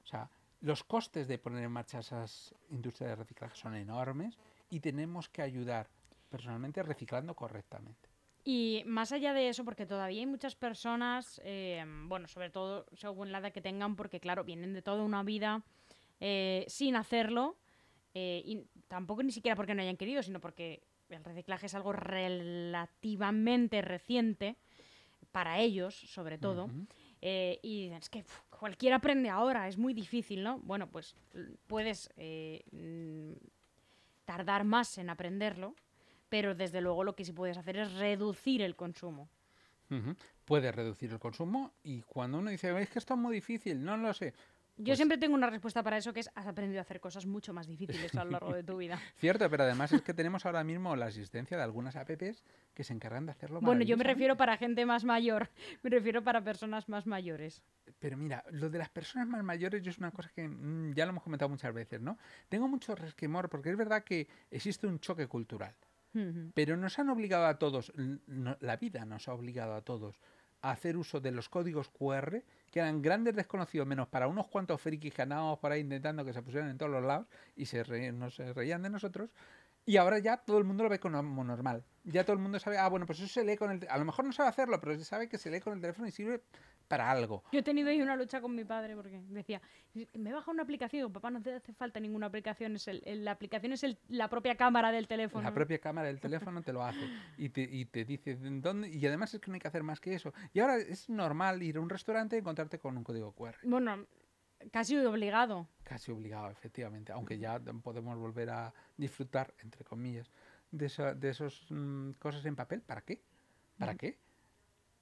O 0.04 0.06
sea, 0.06 0.30
los 0.62 0.84
costes 0.84 1.28
de 1.28 1.40
poner 1.40 1.64
en 1.64 1.72
marcha 1.72 2.00
esas 2.00 2.54
industrias 2.70 3.10
de 3.10 3.16
reciclaje 3.16 3.56
son 3.56 3.76
enormes 3.76 4.38
y 4.70 4.80
tenemos 4.80 5.30
que 5.30 5.42
ayudar 5.42 5.90
personalmente 6.30 6.84
reciclando 6.84 7.36
correctamente. 7.36 8.13
Y 8.46 8.84
más 8.86 9.14
allá 9.14 9.34
de 9.34 9.48
eso, 9.48 9.64
porque 9.64 9.86
todavía 9.86 10.20
hay 10.20 10.26
muchas 10.26 10.56
personas, 10.56 11.42
eh, 11.46 11.84
bueno, 12.08 12.28
sobre 12.28 12.50
todo 12.50 12.86
según 12.94 13.32
la 13.32 13.38
edad 13.38 13.54
que 13.54 13.62
tengan, 13.62 13.96
porque 13.96 14.20
claro, 14.20 14.44
vienen 14.44 14.74
de 14.74 14.82
toda 14.82 15.04
una 15.04 15.24
vida 15.24 15.64
eh, 16.20 16.66
sin 16.68 16.98
hacerlo, 16.98 17.56
eh, 18.14 18.42
y 18.46 18.66
tampoco 18.90 19.24
ni 19.24 19.32
siquiera 19.32 19.56
porque 19.56 19.74
no 19.74 19.82
hayan 19.82 19.96
querido, 19.96 20.22
sino 20.22 20.42
porque 20.42 20.84
el 21.10 21.24
reciclaje 21.24 21.68
es 21.68 21.76
algo 21.76 21.94
relativamente 21.94 23.82
reciente, 23.82 24.58
para 25.32 25.60
ellos 25.60 25.96
sobre 25.96 26.38
todo, 26.38 26.70
y 27.22 27.84
dicen, 27.84 27.98
es 27.98 28.10
que 28.10 28.24
cualquiera 28.52 28.98
aprende 28.98 29.30
ahora, 29.30 29.68
es 29.68 29.78
muy 29.78 29.94
difícil, 29.94 30.44
¿no? 30.44 30.60
Bueno, 30.60 30.88
pues 30.92 31.16
puedes 31.66 32.14
tardar 34.26 34.64
más 34.64 34.98
en 35.00 35.10
aprenderlo, 35.10 35.76
pero 36.34 36.56
desde 36.56 36.82
luego 36.82 37.04
lo 37.04 37.16
que 37.16 37.26
sí 37.26 37.32
puedes 37.32 37.60
hacer 37.60 37.78
es 37.78 37.94
reducir 37.94 38.64
el 38.64 38.76
consumo. 38.76 39.30
Puedes 40.46 40.74
reducir 40.74 41.12
el 41.12 41.20
consumo 41.20 41.74
y 41.84 42.02
cuando 42.02 42.40
uno 42.40 42.50
dice, 42.50 42.76
es 42.82 42.90
que 42.90 42.98
esto 42.98 43.14
es 43.14 43.20
muy 43.20 43.36
difícil, 43.36 43.84
no 43.84 43.98
lo 43.98 44.12
sé, 44.16 44.34
Yo 44.78 44.86
Pues 44.86 44.98
siempre 44.98 45.20
tengo 45.20 45.36
una 45.36 45.52
respuesta 45.52 45.84
para 45.84 45.98
eso, 45.98 46.12
que 46.12 46.22
es 46.22 46.32
has 46.34 46.48
aprendido 46.48 46.80
a 46.80 46.82
hacer 46.82 47.00
cosas 47.00 47.28
mucho 47.28 47.54
más 47.54 47.68
difíciles 47.68 48.16
a 48.16 48.24
lo 48.26 48.32
largo 48.32 48.52
de 48.52 48.64
tu 48.64 48.78
vida. 48.78 49.00
Cierto, 49.18 49.48
pero 49.48 49.62
además 49.62 49.94
es 49.94 50.02
que 50.02 50.16
tenemos 50.16 50.48
ahora 50.48 50.64
mismo 50.64 50.96
la 50.96 51.06
asistencia 51.06 51.56
de 51.56 51.62
algunas 51.62 51.96
apps 51.96 52.44
que 52.74 52.84
se 52.84 52.94
encargan 52.94 53.28
de 53.28 53.34
hacerlo 53.34 53.62
Bueno, 53.62 53.84
yo 53.84 53.96
me 53.96 54.04
refiero 54.04 54.36
para 54.36 54.58
gente 54.58 54.88
más 54.88 55.04
mayor, 55.04 55.52
me 55.84 55.92
refiero 55.92 56.24
para 56.24 56.44
personas 56.44 56.90
más 56.90 57.06
mayores. 57.06 57.62
Pero 58.00 58.18
mira, 58.18 58.44
lo 58.50 58.72
de 58.72 58.80
las 58.80 58.90
personas 58.90 59.28
más 59.28 59.44
mayores 59.44 59.84
yo 59.84 59.92
es 59.92 60.00
una 60.00 60.10
cosa 60.10 60.32
que 60.34 60.48
mm, 60.48 60.96
ya 60.96 61.06
lo 61.06 61.12
hemos 61.12 61.22
comentado 61.22 61.50
muchas 61.50 61.76
veces, 61.76 62.02
¿no? 62.02 62.18
Tengo 62.50 62.68
mucho 62.68 62.96
resquemor 62.96 63.50
porque 63.50 63.70
es 63.70 63.78
verdad 63.78 64.04
que 64.04 64.28
existe 64.50 64.88
un 64.88 65.00
choque 65.00 65.28
cultural. 65.28 65.76
Pero 66.54 66.78
nos 66.78 67.00
han 67.00 67.10
obligado 67.10 67.46
a 67.46 67.58
todos, 67.58 67.92
la 67.96 68.78
vida 68.78 69.06
nos 69.06 69.28
ha 69.28 69.34
obligado 69.34 69.76
a 69.76 69.82
todos 69.82 70.20
a 70.64 70.72
hacer 70.72 70.96
uso 70.96 71.20
de 71.20 71.32
los 71.32 71.50
códigos 71.50 71.90
QR, 71.90 72.42
que 72.72 72.80
eran 72.80 73.02
grandes 73.02 73.36
desconocidos, 73.36 73.86
menos 73.86 74.08
para 74.08 74.28
unos 74.28 74.48
cuantos 74.48 74.80
frikis 74.80 75.14
que 75.14 75.22
andábamos 75.22 75.60
por 75.60 75.74
ahí 75.74 75.82
intentando 75.82 76.24
que 76.24 76.32
se 76.32 76.42
pusieran 76.42 76.70
en 76.70 76.78
todos 76.78 76.92
los 76.92 77.04
lados 77.04 77.28
y 77.56 77.66
se, 77.66 77.84
se 77.84 78.54
reían 78.54 78.82
de 78.82 78.90
nosotros. 78.90 79.30
Y 79.86 79.98
ahora 79.98 80.20
ya 80.20 80.38
todo 80.38 80.58
el 80.60 80.64
mundo 80.64 80.84
lo 80.84 80.90
ve 80.90 81.00
como 81.00 81.44
normal. 81.44 81.84
Ya 82.06 82.24
todo 82.24 82.36
el 82.36 82.42
mundo 82.42 82.58
sabe, 82.60 82.78
ah, 82.78 82.88
bueno, 82.88 83.06
pues 83.06 83.20
eso 83.20 83.28
se 83.28 83.44
lee 83.44 83.58
con 83.58 83.72
el... 83.72 83.86
A 83.90 83.98
lo 83.98 84.06
mejor 84.06 84.24
no 84.24 84.32
sabe 84.32 84.48
hacerlo, 84.48 84.80
pero 84.80 84.98
se 84.98 85.04
sabe 85.04 85.28
que 85.28 85.38
se 85.38 85.52
lee 85.52 85.60
con 85.60 85.74
el 85.74 85.82
teléfono 85.82 86.08
y 86.08 86.12
sirve 86.12 86.42
para 86.94 87.10
algo. 87.10 87.44
Yo 87.52 87.60
he 87.60 87.64
tenido 87.64 87.90
ahí 87.90 88.02
una 88.02 88.16
lucha 88.16 88.40
con 88.40 88.54
mi 88.54 88.64
padre 88.66 88.96
porque 88.96 89.20
decía, 89.30 89.60
me 90.14 90.32
baja 90.32 90.52
una 90.52 90.62
aplicación, 90.62 91.12
papá, 91.12 91.32
no 91.32 91.42
te 91.42 91.56
hace 91.56 91.74
falta 91.74 92.00
ninguna 92.00 92.28
aplicación, 92.28 92.76
es 92.76 92.88
el, 92.88 93.02
el- 93.06 93.26
la 93.26 93.32
aplicación 93.32 93.74
es 93.74 93.84
el- 93.84 93.98
la 94.10 94.28
propia 94.30 94.56
cámara 94.56 94.92
del 94.92 95.08
teléfono. 95.08 95.44
La 95.44 95.54
propia 95.54 95.80
cámara 95.80 96.08
del 96.08 96.20
teléfono 96.52 96.62
te 96.62 96.72
lo 96.72 96.84
hace 96.84 97.10
y 97.38 97.50
te, 97.50 97.62
y 97.62 97.86
te 97.86 98.06
dice 98.06 98.36
dónde. 98.36 98.90
Y 98.90 99.06
además 99.08 99.34
es 99.34 99.40
que 99.42 99.50
no 99.50 99.56
hay 99.56 99.60
que 99.60 99.68
hacer 99.68 99.82
más 99.82 100.00
que 100.00 100.14
eso. 100.14 100.34
Y 100.54 100.60
ahora 100.60 100.78
es 100.78 101.10
normal 101.10 101.64
ir 101.64 101.78
a 101.78 101.82
un 101.82 101.90
restaurante 101.90 102.36
y 102.36 102.40
encontrarte 102.40 102.78
con 102.78 102.96
un 102.96 103.04
código 103.04 103.32
QR. 103.32 103.56
Bueno, 103.64 104.06
casi 104.72 104.96
obligado. 104.98 105.68
Casi 105.84 106.12
obligado, 106.12 106.52
efectivamente. 106.52 107.12
Aunque 107.12 107.40
ya 107.40 107.60
podemos 107.60 108.18
volver 108.20 108.52
a 108.52 108.72
disfrutar, 108.98 109.52
entre 109.64 109.84
comillas, 109.84 110.30
de, 110.70 110.86
esa- 110.86 111.16
de 111.16 111.30
esos 111.30 111.66
mm, 111.72 112.12
cosas 112.20 112.46
en 112.46 112.56
papel. 112.56 112.82
¿Para 112.82 113.02
qué? 113.02 113.22
¿Para 113.80 113.94
Mm. 113.94 113.98
qué? 113.98 114.18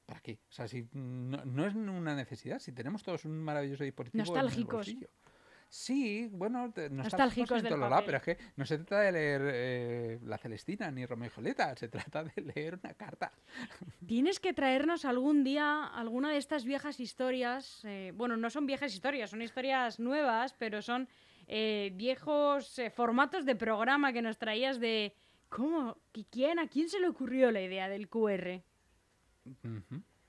¿Para 0.06 0.20
qué? 0.20 0.40
O 0.50 0.52
sea, 0.52 0.68
si 0.68 0.88
no, 0.94 1.44
no 1.46 1.66
es 1.66 1.74
una 1.76 2.16
necesidad, 2.16 2.60
si 2.60 2.72
tenemos 2.72 3.04
todos 3.04 3.26
un 3.26 3.38
maravilloso 3.42 3.84
dispositivo. 3.84 4.24
en 4.24 4.28
el 4.30 4.34
Nostálgicos. 4.36 4.88
Sí, 5.74 6.28
bueno, 6.34 6.70
te- 6.74 6.90
nostálgicos 6.90 7.64
Nostálgicos 7.64 7.64
del 7.64 7.72
pero 8.06 8.18
es 8.18 8.24
que 8.24 8.38
no 8.58 8.66
se 8.66 8.78
trata 8.80 9.00
de 9.04 9.12
leer 9.14 9.42
eh, 9.46 10.20
La 10.26 10.38
Celestina 10.38 10.92
ni 10.92 11.06
Romeo 11.06 11.28
y 11.28 11.32
Julieta, 11.34 11.74
se 11.78 11.88
trata 11.88 12.26
de 12.26 12.42
leer 12.42 12.78
una 12.84 12.94
carta. 12.94 13.32
Tienes 14.06 14.42
que 14.42 14.52
traernos 14.52 15.06
algún 15.06 15.46
día 15.46 15.86
alguna 15.86 16.32
de 16.32 16.38
estas 16.38 16.66
viejas 16.66 17.00
historias. 17.00 17.86
eh, 17.86 18.12
bueno, 18.16 18.36
no 18.36 18.50
son 18.50 18.66
viejas 18.66 18.94
historias, 18.94 19.30
son 19.30 19.42
historias 19.42 19.98
nuevas, 19.98 20.54
pero 20.60 20.82
son 20.82 21.08
eh, 21.48 21.92
viejos 21.96 22.78
eh, 22.78 22.90
formatos 22.90 23.46
de 23.46 23.56
programa 23.56 24.12
que 24.12 24.22
nos 24.22 24.38
traías 24.38 24.78
de. 24.78 25.14
¿Cómo? 25.48 25.96
¿Qui- 26.14 26.28
¿Quién? 26.30 26.60
¿A 26.60 26.68
quién 26.68 26.90
se 26.90 27.00
le 27.00 27.08
ocurrió 27.08 27.50
la 27.50 27.62
idea 27.62 27.88
del 27.88 28.10
QR? 28.10 28.62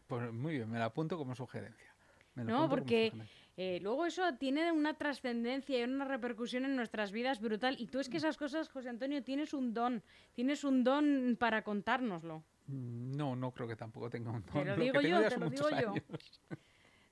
Pues 0.07 0.33
muy 0.33 0.55
bien, 0.55 0.71
me 0.71 0.79
la 0.79 0.87
apunto 0.87 1.17
como 1.17 1.35
sugerencia. 1.35 1.95
Me 2.35 2.45
lo 2.45 2.51
No, 2.51 2.69
porque 2.69 3.13
eh, 3.57 3.79
luego 3.83 4.07
eso 4.07 4.23
tiene 4.37 4.73
una 4.73 4.95
trascendencia 4.95 5.79
y 5.79 5.83
una 5.85 6.05
repercusión 6.07 6.65
en 6.65 6.77
nuestras 6.77 7.13
vidas 7.13 7.41
brutal. 7.41 7.77
Y 7.79 7.89
tú 7.89 8.01
es 8.01 8.09
que 8.09 8.17
esas 8.17 8.37
cosas, 8.39 8.69
José 8.71 8.89
Antonio, 8.89 9.23
tienes 9.23 9.53
un 9.53 9.75
don. 9.75 10.03
Tienes 10.33 10.65
un 10.65 10.83
don 10.83 11.37
para 11.39 11.63
contárnoslo. 11.63 12.43
Mm, 12.67 13.17
No, 13.17 13.37
no 13.37 13.51
creo 13.53 13.69
que 13.69 13.77
tampoco 13.77 14.09
tenga 14.09 14.31
un 14.31 14.43
Te 14.45 14.59
don. 14.65 14.67
lo 14.69 14.75
que 14.77 14.83
digo 14.83 15.01
yo, 15.03 15.29
te 15.29 15.37
lo 15.39 15.51
digo 15.51 15.69
yo. 15.71 15.95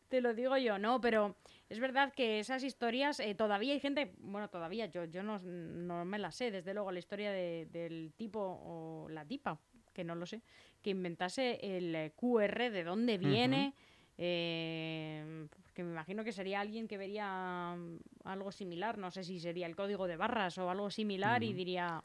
Te 0.08 0.20
lo 0.20 0.34
digo 0.34 0.56
yo, 0.56 0.76
no, 0.76 1.00
pero 1.00 1.36
es 1.68 1.78
verdad 1.78 2.12
que 2.12 2.40
esas 2.40 2.64
historias, 2.64 3.20
eh, 3.20 3.36
todavía 3.36 3.74
hay 3.74 3.78
gente, 3.78 4.12
bueno, 4.18 4.48
todavía 4.48 4.86
yo, 4.86 5.04
yo 5.04 5.22
no, 5.22 5.38
no 5.38 6.04
me 6.04 6.18
la 6.18 6.32
sé, 6.32 6.50
desde 6.50 6.74
luego, 6.74 6.90
la 6.90 6.98
historia 6.98 7.30
de- 7.30 7.68
del 7.70 8.12
tipo 8.16 8.40
o 8.40 9.08
la 9.08 9.24
tipa, 9.24 9.60
que 10.00 10.04
no 10.04 10.14
lo 10.14 10.24
sé, 10.26 10.40
que 10.82 10.90
inventase 10.90 11.58
el 11.76 11.94
eh, 11.94 12.12
QR, 12.16 12.70
de 12.70 12.84
dónde 12.84 13.18
viene, 13.18 13.74
eh, 14.16 15.46
porque 15.62 15.82
me 15.84 15.90
imagino 15.92 16.24
que 16.24 16.32
sería 16.32 16.60
alguien 16.60 16.88
que 16.88 16.96
vería 16.96 17.74
mm, 17.76 17.98
algo 18.24 18.50
similar, 18.50 18.96
no 18.96 19.10
sé 19.10 19.24
si 19.24 19.38
sería 19.40 19.66
el 19.66 19.76
código 19.76 20.06
de 20.06 20.16
barras 20.16 20.56
o 20.58 20.70
algo 20.70 20.90
similar 20.90 21.42
y 21.42 21.52
diría, 21.52 22.02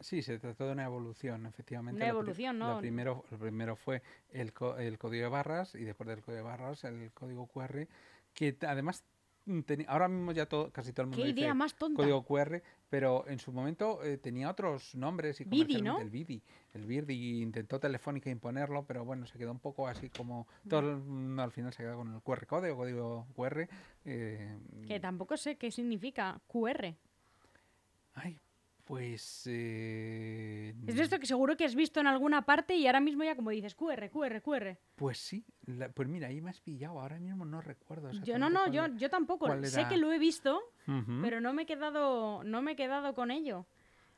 Sí, 0.00 0.22
se 0.22 0.38
trató 0.38 0.66
de 0.66 0.72
una 0.72 0.84
evolución, 0.84 1.46
efectivamente. 1.46 1.96
Una 2.02 2.08
evolución, 2.08 2.58
Lo 2.58 2.66
¿no? 2.66 2.80
primero, 2.80 3.24
lo 3.30 3.38
primero 3.38 3.76
fue 3.76 4.02
el, 4.32 4.52
co- 4.52 4.76
el 4.76 4.98
código 4.98 5.22
de 5.24 5.30
barras 5.30 5.74
y 5.74 5.84
después 5.84 6.08
del 6.08 6.20
código 6.20 6.36
de 6.38 6.42
barras 6.42 6.84
el 6.84 7.10
código 7.12 7.46
QR, 7.46 7.88
que 8.34 8.56
además 8.66 9.04
ahora 9.88 10.08
mismo 10.08 10.32
ya 10.32 10.46
todo, 10.46 10.70
casi 10.70 10.92
todo 10.92 11.02
el 11.02 11.06
mundo 11.08 11.22
qué 11.22 11.28
dice 11.28 11.40
idea 11.40 11.54
más 11.54 11.74
tonta. 11.74 11.96
código 11.96 12.22
QR, 12.24 12.62
pero 12.88 13.26
en 13.28 13.38
su 13.38 13.52
momento 13.52 14.02
eh, 14.04 14.16
tenía 14.18 14.50
otros 14.50 14.94
nombres 14.94 15.40
y 15.40 15.44
Bidi, 15.44 15.82
¿no? 15.82 15.98
el 16.00 16.10
Bidi, 16.10 16.42
el 16.74 16.86
Bidi 16.86 17.42
intentó 17.42 17.80
Telefónica 17.80 18.30
imponerlo, 18.30 18.84
pero 18.84 19.04
bueno, 19.04 19.26
se 19.26 19.38
quedó 19.38 19.50
un 19.50 19.58
poco 19.58 19.88
así 19.88 20.08
como 20.10 20.46
todo 20.68 20.80
el 20.80 20.96
mundo 20.98 21.42
al 21.42 21.52
final 21.52 21.72
se 21.72 21.82
quedó 21.82 21.96
con 21.96 22.14
el 22.14 22.20
QR 22.22 22.46
código, 22.46 22.76
código 22.76 23.26
QR. 23.34 23.68
eh, 24.04 24.58
Que 24.86 25.00
tampoco 25.00 25.36
sé 25.36 25.56
qué 25.56 25.70
significa 25.70 26.40
QR. 26.46 26.94
ay, 28.14 28.38
pues 28.90 29.44
eh, 29.46 30.74
Es 30.88 30.96
de 30.96 31.02
esto 31.02 31.20
que 31.20 31.26
seguro 31.26 31.56
que 31.56 31.64
has 31.64 31.76
visto 31.76 32.00
en 32.00 32.08
alguna 32.08 32.42
parte 32.42 32.74
y 32.74 32.88
ahora 32.88 32.98
mismo 32.98 33.22
ya 33.22 33.36
como 33.36 33.50
dices 33.50 33.76
QR, 33.76 34.10
QR, 34.10 34.42
QR. 34.42 34.76
Pues 34.96 35.18
sí, 35.18 35.44
la- 35.66 35.90
pues 35.90 36.08
mira, 36.08 36.26
ahí 36.26 36.40
me 36.40 36.50
has 36.50 36.60
pillado, 36.60 36.98
ahora 36.98 37.20
mismo 37.20 37.44
no 37.44 37.60
recuerdo. 37.60 38.10
Yo 38.24 38.36
no, 38.36 38.50
no, 38.50 38.66
yo, 38.66 38.88
yo 38.96 39.08
tampoco. 39.08 39.46
Sé 39.62 39.86
que 39.88 39.96
lo 39.96 40.12
he 40.12 40.18
visto, 40.18 40.60
pero 41.22 41.40
no 41.40 41.52
me 41.52 41.62
he 41.62 41.66
quedado, 41.66 42.42
no 42.42 42.62
me 42.62 42.72
he 42.72 42.76
quedado 42.76 43.14
con 43.14 43.30
ello. 43.30 43.64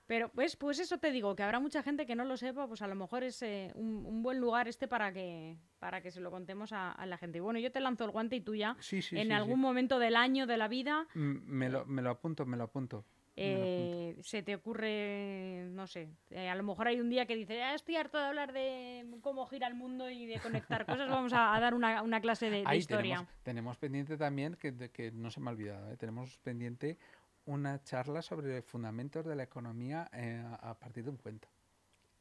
Pero 0.07 0.31
pues, 0.31 0.57
pues 0.57 0.79
eso 0.81 0.97
te 0.97 1.13
digo, 1.13 1.37
que 1.37 1.43
habrá 1.43 1.61
mucha 1.61 1.83
gente 1.83 2.07
que 2.07 2.17
no 2.17 2.25
lo 2.25 2.39
sepa, 2.39 2.67
pues 2.67 2.81
a 2.81 2.87
lo 2.87 2.95
mejor 2.95 3.25
es 3.25 3.43
eh, 3.43 3.73
un, 3.75 4.07
un 4.07 4.23
buen 4.23 4.41
lugar 4.41 4.69
este 4.69 4.89
para 4.89 5.13
que, 5.13 5.59
para 5.79 6.01
que 6.01 6.11
se 6.11 6.21
lo 6.21 6.31
contemos 6.31 6.73
a, 6.73 6.93
a 6.93 7.05
la 7.05 7.19
gente. 7.19 7.37
Y 7.39 7.41
bueno, 7.43 7.59
yo 7.59 7.71
te 7.71 7.81
lanzo 7.81 8.05
el 8.07 8.11
guante 8.11 8.37
y 8.37 8.41
tú 8.41 8.55
ya, 8.55 8.75
Sí, 8.81 9.03
sí, 9.03 9.17
en 9.19 9.27
sí, 9.29 9.33
algún 9.35 9.61
momento 9.61 9.99
del 9.99 10.17
año, 10.17 10.47
de 10.47 10.57
la 10.57 10.69
vida, 10.69 11.07
Mm, 11.15 11.37
Me 11.45 11.69
lo, 11.69 11.85
me 11.85 12.01
lo 12.01 12.09
apunto, 12.11 12.47
me 12.47 12.57
lo 12.57 12.65
apunto. 12.65 13.05
Eh, 13.37 14.17
se 14.23 14.43
te 14.43 14.55
ocurre, 14.55 15.67
no 15.71 15.87
sé, 15.87 16.11
eh, 16.31 16.49
a 16.49 16.55
lo 16.55 16.63
mejor 16.63 16.89
hay 16.89 17.01
un 17.01 17.09
día 17.09 17.27
que 17.27 17.35
dices, 17.35 17.61
"Ah, 17.63 17.75
estoy 17.75 17.97
harto 17.97 18.19
de 18.19 18.25
hablar 18.25 18.53
de 18.53 19.07
cómo 19.23 19.47
gira 19.47 19.67
el 19.67 19.75
mundo 19.75 20.11
y 20.11 20.27
de 20.27 20.39
conectar 20.41 20.85
cosas, 20.87 21.09
vamos 21.09 21.33
a, 21.33 21.55
a 21.55 21.61
dar 21.61 21.75
una, 21.75 22.03
una 22.03 22.21
clase 22.21 22.51
de, 22.51 22.65
de 22.65 22.77
historia. 22.77 23.17
tenemos, 23.17 23.43
tenemos 23.43 23.77
pendiente 23.79 24.17
también, 24.17 24.55
que, 24.57 24.73
de- 24.73 24.91
que 24.91 25.11
no 25.13 25.31
se 25.31 25.41
me 25.41 25.49
ha 25.51 25.53
olvidado, 25.53 25.91
¿eh? 25.91 25.97
tenemos 25.97 26.37
pendiente 26.39 26.99
una 27.47 27.83
charla 27.83 28.23
sobre 28.23 28.63
fundamentos 28.63 29.25
de 29.27 29.35
la 29.35 29.43
economía 29.45 30.09
a 30.13 30.71
a 30.71 30.79
partir 30.79 31.05
de 31.05 31.11
un 31.11 31.17
cuento. 31.17 31.49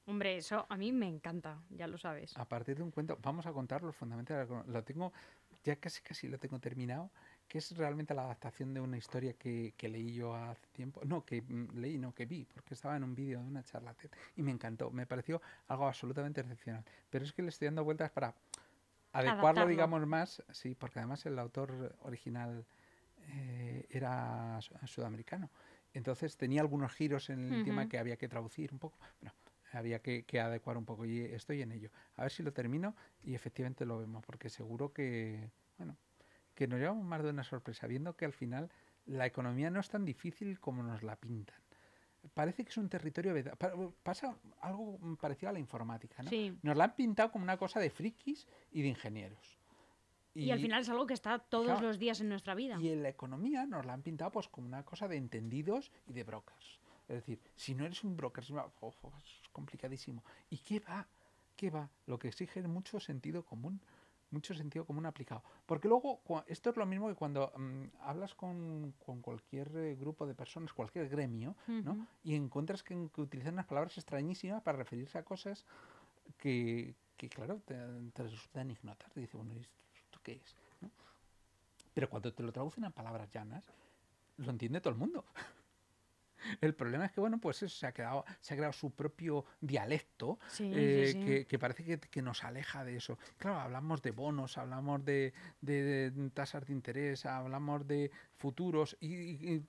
Hombre, 0.08 0.38
eso 0.38 0.66
a 0.68 0.78
mí 0.78 0.92
me 0.92 1.08
encanta, 1.08 1.62
ya 1.70 1.86
lo 1.88 1.98
sabes. 1.98 2.36
A 2.36 2.46
partir 2.48 2.76
de 2.78 2.84
un 2.84 2.90
cuento, 2.92 3.18
vamos 3.22 3.46
a 3.46 3.54
contar 3.54 3.84
los 3.84 3.96
fundamentos 3.96 4.34
de 4.34 4.40
la 4.40 4.46
economía. 4.46 4.74
Lo 4.74 4.84
tengo, 4.84 5.14
ya 5.64 5.76
casi 5.76 6.02
casi 6.02 6.28
lo 6.28 6.40
tengo 6.40 6.60
terminado, 6.60 7.12
que 7.52 7.58
es 7.58 7.76
realmente 7.76 8.14
la 8.14 8.24
adaptación 8.24 8.74
de 8.74 8.80
una 8.80 8.98
historia 8.98 9.34
que, 9.34 9.74
que 9.76 9.90
leí 9.90 10.14
yo 10.14 10.34
hace 10.34 10.66
tiempo. 10.72 11.02
No, 11.04 11.26
que 11.26 11.42
mm, 11.42 11.76
leí, 11.82 11.98
no, 11.98 12.14
que 12.14 12.26
vi, 12.26 12.46
porque 12.46 12.76
estaba 12.76 12.96
en 12.96 13.04
un 13.04 13.14
vídeo 13.14 13.42
de 13.42 13.46
una 13.46 13.62
charla 13.64 13.94
TED 13.94 14.10
y 14.38 14.42
me 14.42 14.52
encantó. 14.52 14.90
Me 14.92 15.06
pareció 15.06 15.42
algo 15.68 15.86
absolutamente 15.86 16.40
excepcional. 16.40 16.86
Pero 17.10 17.26
es 17.26 17.34
que 17.34 17.42
le 17.42 17.50
estoy 17.50 17.66
dando 17.66 17.84
vueltas 17.84 18.10
para 18.12 18.34
adecuarlo, 19.14 19.66
Adaptarlo. 19.66 19.68
digamos, 19.68 20.08
más, 20.08 20.44
sí, 20.52 20.76
porque 20.76 21.00
además 21.00 21.26
el 21.26 21.38
autor 21.40 21.96
original 22.04 22.66
eh, 23.30 23.86
era 23.90 24.60
su- 24.62 24.76
sudamericano. 24.88 25.50
Entonces 25.94 26.38
tenía 26.38 26.62
algunos 26.62 26.94
giros 26.94 27.30
en 27.30 27.54
el 27.54 27.62
tema 27.64 27.88
que 27.88 28.00
había 28.00 28.18
que 28.18 28.30
traducir 28.30 28.72
un 28.74 28.80
poco. 28.80 28.98
Bueno, 29.22 29.36
había 29.74 30.02
que, 30.02 30.24
que 30.24 30.40
adecuar 30.40 30.78
un 30.78 30.86
poco 30.86 31.06
y 31.06 31.20
estoy 31.22 31.62
en 31.62 31.72
ello. 31.74 31.92
A 32.18 32.24
ver 32.24 32.32
si 32.32 32.44
lo 32.44 32.54
termino 32.54 32.96
y 33.24 33.36
efectivamente 33.36 33.86
lo 33.86 34.00
vemos, 34.00 34.24
porque 34.26 34.50
seguro 34.50 34.94
que, 34.94 35.52
bueno, 35.78 35.98
que 36.62 36.68
nos 36.68 36.80
llevamos 36.80 37.04
más 37.04 37.24
de 37.24 37.32
una 37.32 37.44
sorpresa, 37.44 37.88
viendo 37.88 38.16
que 38.16 38.24
al 38.24 38.34
final 38.34 38.70
la 39.08 39.26
economía 39.26 39.72
no 39.72 39.80
es 39.80 39.90
tan 39.90 40.06
difícil 40.06 40.60
como 40.60 40.84
nos 40.84 41.02
la 41.02 41.16
pintan. 41.16 41.60
Parece 42.36 42.64
que 42.64 42.70
es 42.70 42.78
un 42.78 42.88
territorio... 42.88 43.34
Pasa 44.04 44.38
algo 44.60 45.00
parecido 45.20 45.50
a 45.50 45.54
la 45.54 45.58
informática, 45.58 46.22
¿no? 46.22 46.30
Sí. 46.30 46.56
Nos 46.62 46.78
la 46.78 46.84
han 46.84 46.96
pintado 46.96 47.32
como 47.32 47.42
una 47.44 47.58
cosa 47.58 47.80
de 47.80 47.90
frikis 47.90 48.48
y 48.72 48.84
de 48.84 48.90
ingenieros. 48.90 49.58
Y, 50.36 50.52
al 50.52 50.60
final 50.60 50.82
es 50.84 50.90
algo 50.90 51.08
que 51.08 51.16
está 51.16 51.40
todos 51.40 51.66
claro, 51.66 51.82
los 51.82 51.98
días 51.98 52.22
en 52.22 52.30
nuestra 52.30 52.54
vida. 52.54 52.78
y 52.80 52.90
en 52.90 53.02
la 53.02 53.10
economía 53.10 53.66
nos 53.66 53.84
la 53.84 53.94
han 53.94 54.04
pintado 54.04 54.30
pues 54.30 54.48
como 54.48 54.68
una 54.68 54.86
cosa 54.86 55.08
de 55.08 55.18
entendidos 55.18 55.92
y 56.06 56.14
de 56.14 56.24
brokers. 56.24 56.80
Es 57.10 57.16
decir, 57.16 57.42
si 57.56 57.74
no 57.74 57.86
eres 57.86 58.04
un 58.04 58.16
broker, 58.16 58.44
es, 58.44 58.52
una- 58.52 58.66
oh, 58.82 58.94
oh, 59.02 59.14
es 59.18 59.50
complicadísimo. 59.52 60.24
¿Y 60.52 60.60
qué 60.60 60.80
va? 60.80 61.08
¿Qué 61.56 61.72
va? 61.72 61.90
Lo 62.06 62.20
que 62.20 62.28
exige 62.28 62.60
es 62.60 62.68
mucho 62.68 63.00
sentido 63.00 63.44
común. 63.44 63.82
Mucho 64.32 64.54
sentido 64.54 64.86
común 64.86 65.06
aplicado. 65.06 65.44
Porque 65.66 65.88
luego, 65.88 66.22
esto 66.48 66.70
es 66.70 66.78
lo 66.78 66.86
mismo 66.86 67.08
que 67.10 67.16
cuando 67.16 67.52
mm, 67.56 67.84
hablas 68.02 68.34
con, 68.34 68.94
con 69.06 69.22
cualquier 69.22 69.70
eh, 69.76 69.96
grupo 69.96 70.26
de 70.26 70.34
personas, 70.34 70.74
cualquier 70.74 71.10
gremio, 71.10 71.56
¿no? 71.68 72.08
Y 72.24 72.36
encuentras 72.36 72.82
que, 72.82 73.10
que 73.14 73.22
utilizan 73.22 73.54
unas 73.54 73.66
palabras 73.66 73.98
extrañísimas 73.98 74.62
para 74.64 74.78
referirse 74.78 75.18
a 75.18 75.24
cosas 75.24 75.66
que, 76.38 76.96
que, 77.18 77.30
claro, 77.30 77.62
te, 77.66 77.76
te 78.14 78.24
resultan 78.24 78.72
ignotar. 78.72 79.12
Te 79.12 79.20
dice, 79.20 79.38
bueno, 79.38 79.54
¿y 79.54 79.58
¿esto 79.58 80.20
qué 80.24 80.34
es? 80.44 80.56
¿no? 80.82 80.90
Pero 81.94 82.10
cuando 82.10 82.34
te 82.34 82.44
lo 82.44 82.52
traducen 82.52 82.86
a 82.86 82.90
palabras 82.90 83.30
llanas, 83.32 83.66
lo 84.38 84.50
entiende 84.50 84.82
todo 84.82 84.94
el 84.94 85.00
mundo. 85.00 85.26
El 86.60 86.74
problema 86.74 87.06
es 87.06 87.12
que, 87.12 87.22
bueno, 87.22 87.40
pues 87.40 87.64
eso, 87.64 87.76
se, 87.76 87.88
ha 87.88 87.92
creado, 87.92 88.26
se 88.40 88.54
ha 88.54 88.58
creado 88.58 88.74
su 88.74 88.92
propio 88.92 89.46
dialecto 89.60 90.40
eh, 90.60 91.46
Que, 91.48 91.60
parece 91.60 92.00
que, 92.00 92.22
nos 92.22 92.44
aleja 92.44 92.84
de 92.84 92.98
eso. 92.98 93.18
Claro, 93.38 93.60
hablamos 93.60 94.02
de 94.02 94.12
bonos, 94.12 94.58
hablamos 94.58 95.04
de, 95.04 95.34
tasas 96.34 96.66
de 96.66 96.74
interés, 96.74 97.26
hablamos 97.26 97.88
de 97.88 98.12
futuros 98.38 98.98
y, 99.00 99.62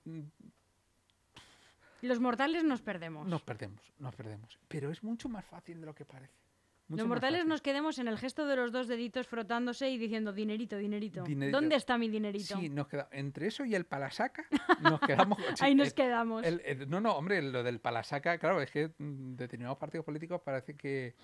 Los 2.02 2.20
mortales 2.20 2.64
nos 2.64 2.82
perdemos. 2.82 3.26
Nos 3.26 3.42
perdemos, 3.42 3.92
nos 3.98 4.14
perdemos. 4.14 4.58
Pero 4.68 4.90
es 4.90 5.02
mucho 5.02 5.28
más 5.28 5.44
fácil 5.44 5.80
de 5.80 5.86
lo 5.86 5.94
que 5.94 6.04
parece. 6.04 6.41
Los 6.88 7.06
mortales 7.06 7.46
nos 7.46 7.62
quedemos 7.62 7.98
en 7.98 8.08
el 8.08 8.18
gesto 8.18 8.46
de 8.46 8.56
los 8.56 8.72
dos 8.72 8.86
deditos 8.86 9.26
frotándose 9.26 9.88
y 9.90 9.98
diciendo 9.98 10.32
dinerito, 10.32 10.76
dinerito. 10.76 11.24
¿Dónde 11.50 11.76
está 11.76 11.96
mi 11.96 12.08
dinerito? 12.08 12.58
Sí, 12.58 12.68
nos 12.68 12.88
queda 12.88 13.08
entre 13.12 13.46
eso 13.46 13.64
y 13.64 13.74
el 13.74 13.86
palasaca 13.86 14.44
nos 14.82 15.00
quedamos. 15.00 15.38
Ahí 15.60 15.74
nos 15.74 15.94
quedamos. 15.94 16.44
no, 16.88 17.00
no, 17.00 17.16
hombre, 17.16 17.40
lo 17.42 17.62
del 17.62 17.80
palasaca, 17.80 18.36
claro, 18.38 18.60
es 18.60 18.70
que 18.70 18.88
mm, 18.98 19.36
determinados 19.36 19.78
partidos 19.78 20.04
políticos 20.04 20.40
parece 20.44 20.76
que, 20.76 21.14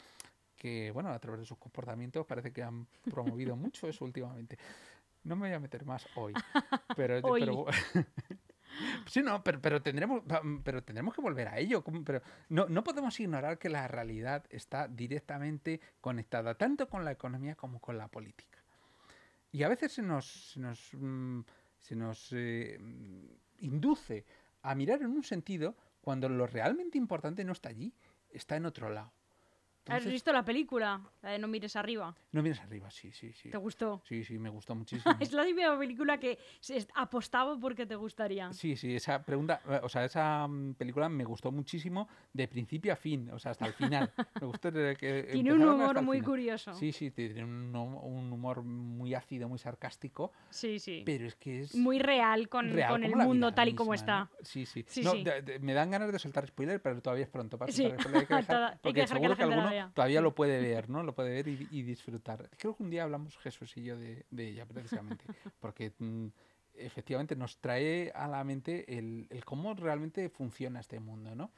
que, 0.57 0.91
bueno, 0.91 1.11
a 1.11 1.19
través 1.19 1.41
de 1.41 1.47
sus 1.47 1.59
comportamientos 1.59 2.27
parece 2.27 2.53
que 2.53 2.63
han 2.63 2.87
promovido 3.11 3.57
mucho 3.57 3.89
eso 3.89 4.05
últimamente. 4.05 4.59
No 5.25 5.37
me 5.37 5.49
voy 5.49 5.57
a 5.57 5.61
meter 5.61 5.85
más 5.85 6.07
hoy, 6.15 6.33
pero, 6.97 7.21
pero 7.21 7.67
Sí, 9.07 9.23
no, 9.23 9.43
pero, 9.43 9.61
pero, 9.61 9.83
tendremos, 9.83 10.23
pero 10.65 10.83
tendremos 10.83 11.15
que 11.15 11.21
volver 11.21 11.49
a 11.49 11.59
ello. 11.59 11.83
Pero 12.05 12.23
no, 12.49 12.67
no 12.69 12.85
podemos 12.85 13.19
ignorar 13.21 13.59
que 13.59 13.69
la 13.69 13.89
realidad 13.89 14.45
está 14.51 14.89
directamente 14.89 15.81
conectada 16.01 16.55
tanto 16.55 16.89
con 16.89 17.05
la 17.05 17.13
economía 17.13 17.55
como 17.55 17.81
con 17.81 17.99
la 17.99 18.09
política. 18.09 18.59
Y 19.51 19.63
a 19.63 19.69
veces 19.69 19.93
se 19.93 20.03
nos, 20.03 20.53
se 20.53 20.61
nos, 20.61 20.91
mm, 20.93 21.41
se 21.79 21.97
nos 21.97 22.33
eh, 22.33 22.79
induce 23.61 24.25
a 24.63 24.75
mirar 24.75 25.01
en 25.03 25.11
un 25.11 25.23
sentido 25.23 25.77
cuando 26.01 26.29
lo 26.29 26.47
realmente 26.47 26.99
importante 26.99 27.45
no 27.45 27.53
está 27.53 27.69
allí, 27.71 27.95
está 28.31 28.57
en 28.57 28.67
otro 28.67 28.91
lado. 28.91 29.13
¿Has 29.89 30.05
visto 30.05 30.33
la 30.33 30.45
película? 30.45 31.01
La 31.23 31.31
de 31.31 31.39
No 31.39 31.49
mires 31.49 31.77
arriba. 31.77 32.15
No 32.33 32.43
mires 32.43 32.61
arriba, 32.61 32.91
sí, 32.91 33.11
sí, 33.13 33.33
sí. 33.33 33.51
¿Te 33.51 33.59
gustó? 33.59 34.03
Sí, 34.05 34.25
sí, 34.25 34.39
me 34.39 34.51
gustó 34.51 34.75
muchísimo. 34.75 35.15
es 35.19 35.33
la 35.33 35.45
típica 35.45 35.77
película 35.79 36.19
que 36.19 36.39
apostaba 36.95 37.59
porque 37.59 37.87
te 37.87 37.97
gustaría. 37.97 38.53
Sí, 38.53 38.77
sí, 38.77 38.95
esa 38.95 39.23
pregunta, 39.23 39.61
eh, 39.69 39.81
o 39.83 39.89
sea, 39.89 40.05
esa 40.05 40.47
mm, 40.47 40.75
película 40.75 41.09
me 41.09 41.25
gustó 41.25 41.51
muchísimo 41.51 42.09
de 42.33 42.49
principio 42.49 42.93
a 42.93 42.97
fin, 42.97 43.31
o 43.31 43.39
sea, 43.39 43.53
hasta 43.53 43.67
el 43.67 43.73
final. 43.73 44.13
me 44.41 44.47
gustó 44.47 44.73
que 44.73 45.29
Tiene 45.33 45.53
un 45.53 45.63
humor 45.63 46.03
muy 46.03 46.21
curioso. 46.21 46.75
Sí, 46.75 46.93
sí, 46.93 47.11
tiene 47.11 47.45
un, 47.45 47.75
humor 47.75 48.63
muy 48.63 49.15
ácido, 49.15 49.49
muy 49.49 49.59
sarcástico. 49.59 50.33
Sí, 50.51 50.79
sí. 50.79 51.03
Pero 51.05 51.27
es 51.27 51.37
que 51.37 51.61
es... 51.61 51.75
Muy 51.75 51.99
real 51.99 52.49
con, 52.49 52.71
con 52.89 53.05
el 53.05 53.17
mundo 53.17 53.53
tal 53.53 53.69
y 53.69 53.75
como 53.75 53.95
está. 53.95 54.31
Sí, 54.43 54.67
sí. 54.67 54.85
me 55.61 55.75
dan 55.75 55.91
ganas 55.91 56.13
de 56.13 56.19
soltar 56.19 56.47
spoiler, 56.47 56.81
pero 56.81 57.01
todavía 57.01 57.25
es 57.25 57.31
pronto 57.31 57.59
para 57.59 57.73
soltar 57.73 58.01
spoiler. 58.01 58.21
Hay 58.21 58.27
que 58.27 58.35
dejar, 58.53 58.79
porque 58.81 59.07
seguro 59.07 59.37
que, 59.37 59.43
alguno 59.43 59.71
todavía 59.95 60.21
lo 60.21 60.35
puede 60.35 60.61
ver, 60.75 60.89
¿no? 60.89 61.03
Lo 61.03 61.15
puede 61.15 61.31
ver 61.31 61.49
y, 61.49 61.83
disfrutar. 61.83 62.49
Creo 62.59 62.77
que 62.77 62.83
un 62.83 62.91
día 62.91 63.05
hablamos 63.05 63.37
Jesús 63.39 63.77
y 63.77 63.85
yo 63.85 63.97
de, 63.97 64.25
ella, 64.37 64.67
precisamente, 64.67 65.25
porque 65.61 65.93
mm, 65.99 66.27
efectivamente 66.75 67.37
nos 67.37 67.59
trae 67.59 68.13
a 68.15 68.29
la 68.29 68.43
mente 68.45 68.99
el, 68.99 69.29
cómo 69.45 69.75
realmente 69.75 70.29
funciona 70.29 70.81
este 70.81 71.01
mundo, 71.01 71.35
¿no? 71.35 71.51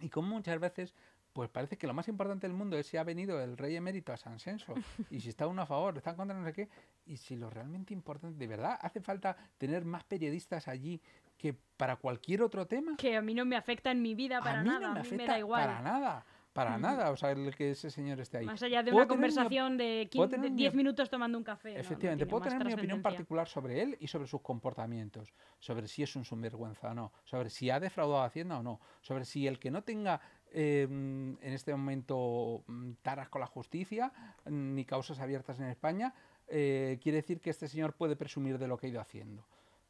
Y 0.00 0.08
cómo 0.10 0.28
muchas 0.28 0.60
veces 0.60 0.94
pues 1.38 1.50
parece 1.50 1.78
que 1.78 1.86
lo 1.86 1.94
más 1.94 2.08
importante 2.08 2.48
del 2.48 2.56
mundo 2.56 2.76
es 2.76 2.88
si 2.88 2.96
ha 2.96 3.04
venido 3.04 3.40
el 3.40 3.56
rey 3.56 3.76
emérito 3.76 4.12
a 4.12 4.16
San 4.16 4.40
Senso 4.40 4.74
y 5.08 5.20
si 5.20 5.28
está 5.28 5.46
uno 5.46 5.62
a 5.62 5.66
favor, 5.66 5.96
está 5.96 6.10
en 6.10 6.16
contra, 6.16 6.36
no 6.36 6.44
sé 6.44 6.52
qué. 6.52 6.68
Y 7.06 7.16
si 7.16 7.36
lo 7.36 7.48
realmente 7.48 7.94
importante, 7.94 8.36
de 8.36 8.46
verdad, 8.48 8.76
hace 8.80 9.00
falta 9.00 9.36
tener 9.56 9.84
más 9.84 10.02
periodistas 10.02 10.66
allí 10.66 11.00
que 11.36 11.54
para 11.76 11.94
cualquier 11.94 12.42
otro 12.42 12.66
tema. 12.66 12.96
Que 12.96 13.16
a 13.16 13.22
mí 13.22 13.34
no 13.34 13.44
me 13.44 13.54
afecta 13.54 13.92
en 13.92 14.02
mi 14.02 14.16
vida 14.16 14.40
para 14.40 14.64
nada, 14.64 14.90
a 14.90 15.02
mí 15.02 15.10
me 15.12 15.26
da 15.26 15.38
igual. 15.38 15.64
Para 15.64 15.80
nada 15.80 16.26
para 16.58 16.76
nada, 16.76 17.12
o 17.12 17.16
sea, 17.16 17.30
el 17.30 17.54
que 17.54 17.70
ese 17.70 17.88
señor 17.88 18.18
esté 18.18 18.38
ahí. 18.38 18.46
Más 18.46 18.60
allá 18.64 18.82
de 18.82 18.90
una 18.92 19.06
conversación 19.06 19.76
de 19.76 20.08
10 20.10 20.74
minutos 20.74 21.08
tomando 21.08 21.38
un 21.38 21.44
café. 21.44 21.78
Efectivamente, 21.78 22.26
puedo 22.26 22.48
tener 22.48 22.66
mi 22.66 22.74
opinión 22.74 23.00
particular 23.00 23.46
sobre 23.46 23.80
él 23.80 23.96
y 24.00 24.08
sobre 24.08 24.26
sus 24.26 24.40
comportamientos, 24.40 25.32
sobre 25.60 25.86
si 25.86 26.02
es 26.02 26.16
un 26.16 26.24
sinvergüenza 26.24 26.90
o 26.90 26.94
no, 26.94 27.12
sobre 27.24 27.48
si 27.48 27.70
ha 27.70 27.78
defraudado 27.78 28.22
a 28.22 28.26
Hacienda 28.26 28.58
o 28.58 28.62
no, 28.64 28.80
sobre 29.02 29.24
si 29.24 29.46
el 29.46 29.60
que 29.60 29.70
no 29.70 29.82
tenga 29.84 30.20
em, 30.50 31.36
en 31.40 31.52
este 31.52 31.70
momento 31.70 32.64
mm, 32.66 32.92
taras 33.02 33.28
con 33.28 33.40
la 33.40 33.46
justicia 33.46 34.12
ni 34.46 34.84
causas 34.84 35.20
abiertas 35.20 35.60
en 35.60 35.66
España, 35.66 36.12
eh, 36.48 36.98
quiere 37.00 37.18
decir 37.18 37.40
que 37.40 37.50
este 37.50 37.68
señor 37.68 37.92
puede 37.92 38.16
presumir 38.16 38.58
de 38.58 38.66
lo 38.66 38.76
que 38.76 38.88
ha 38.88 38.90
ido 38.90 39.00
haciendo. 39.00 39.46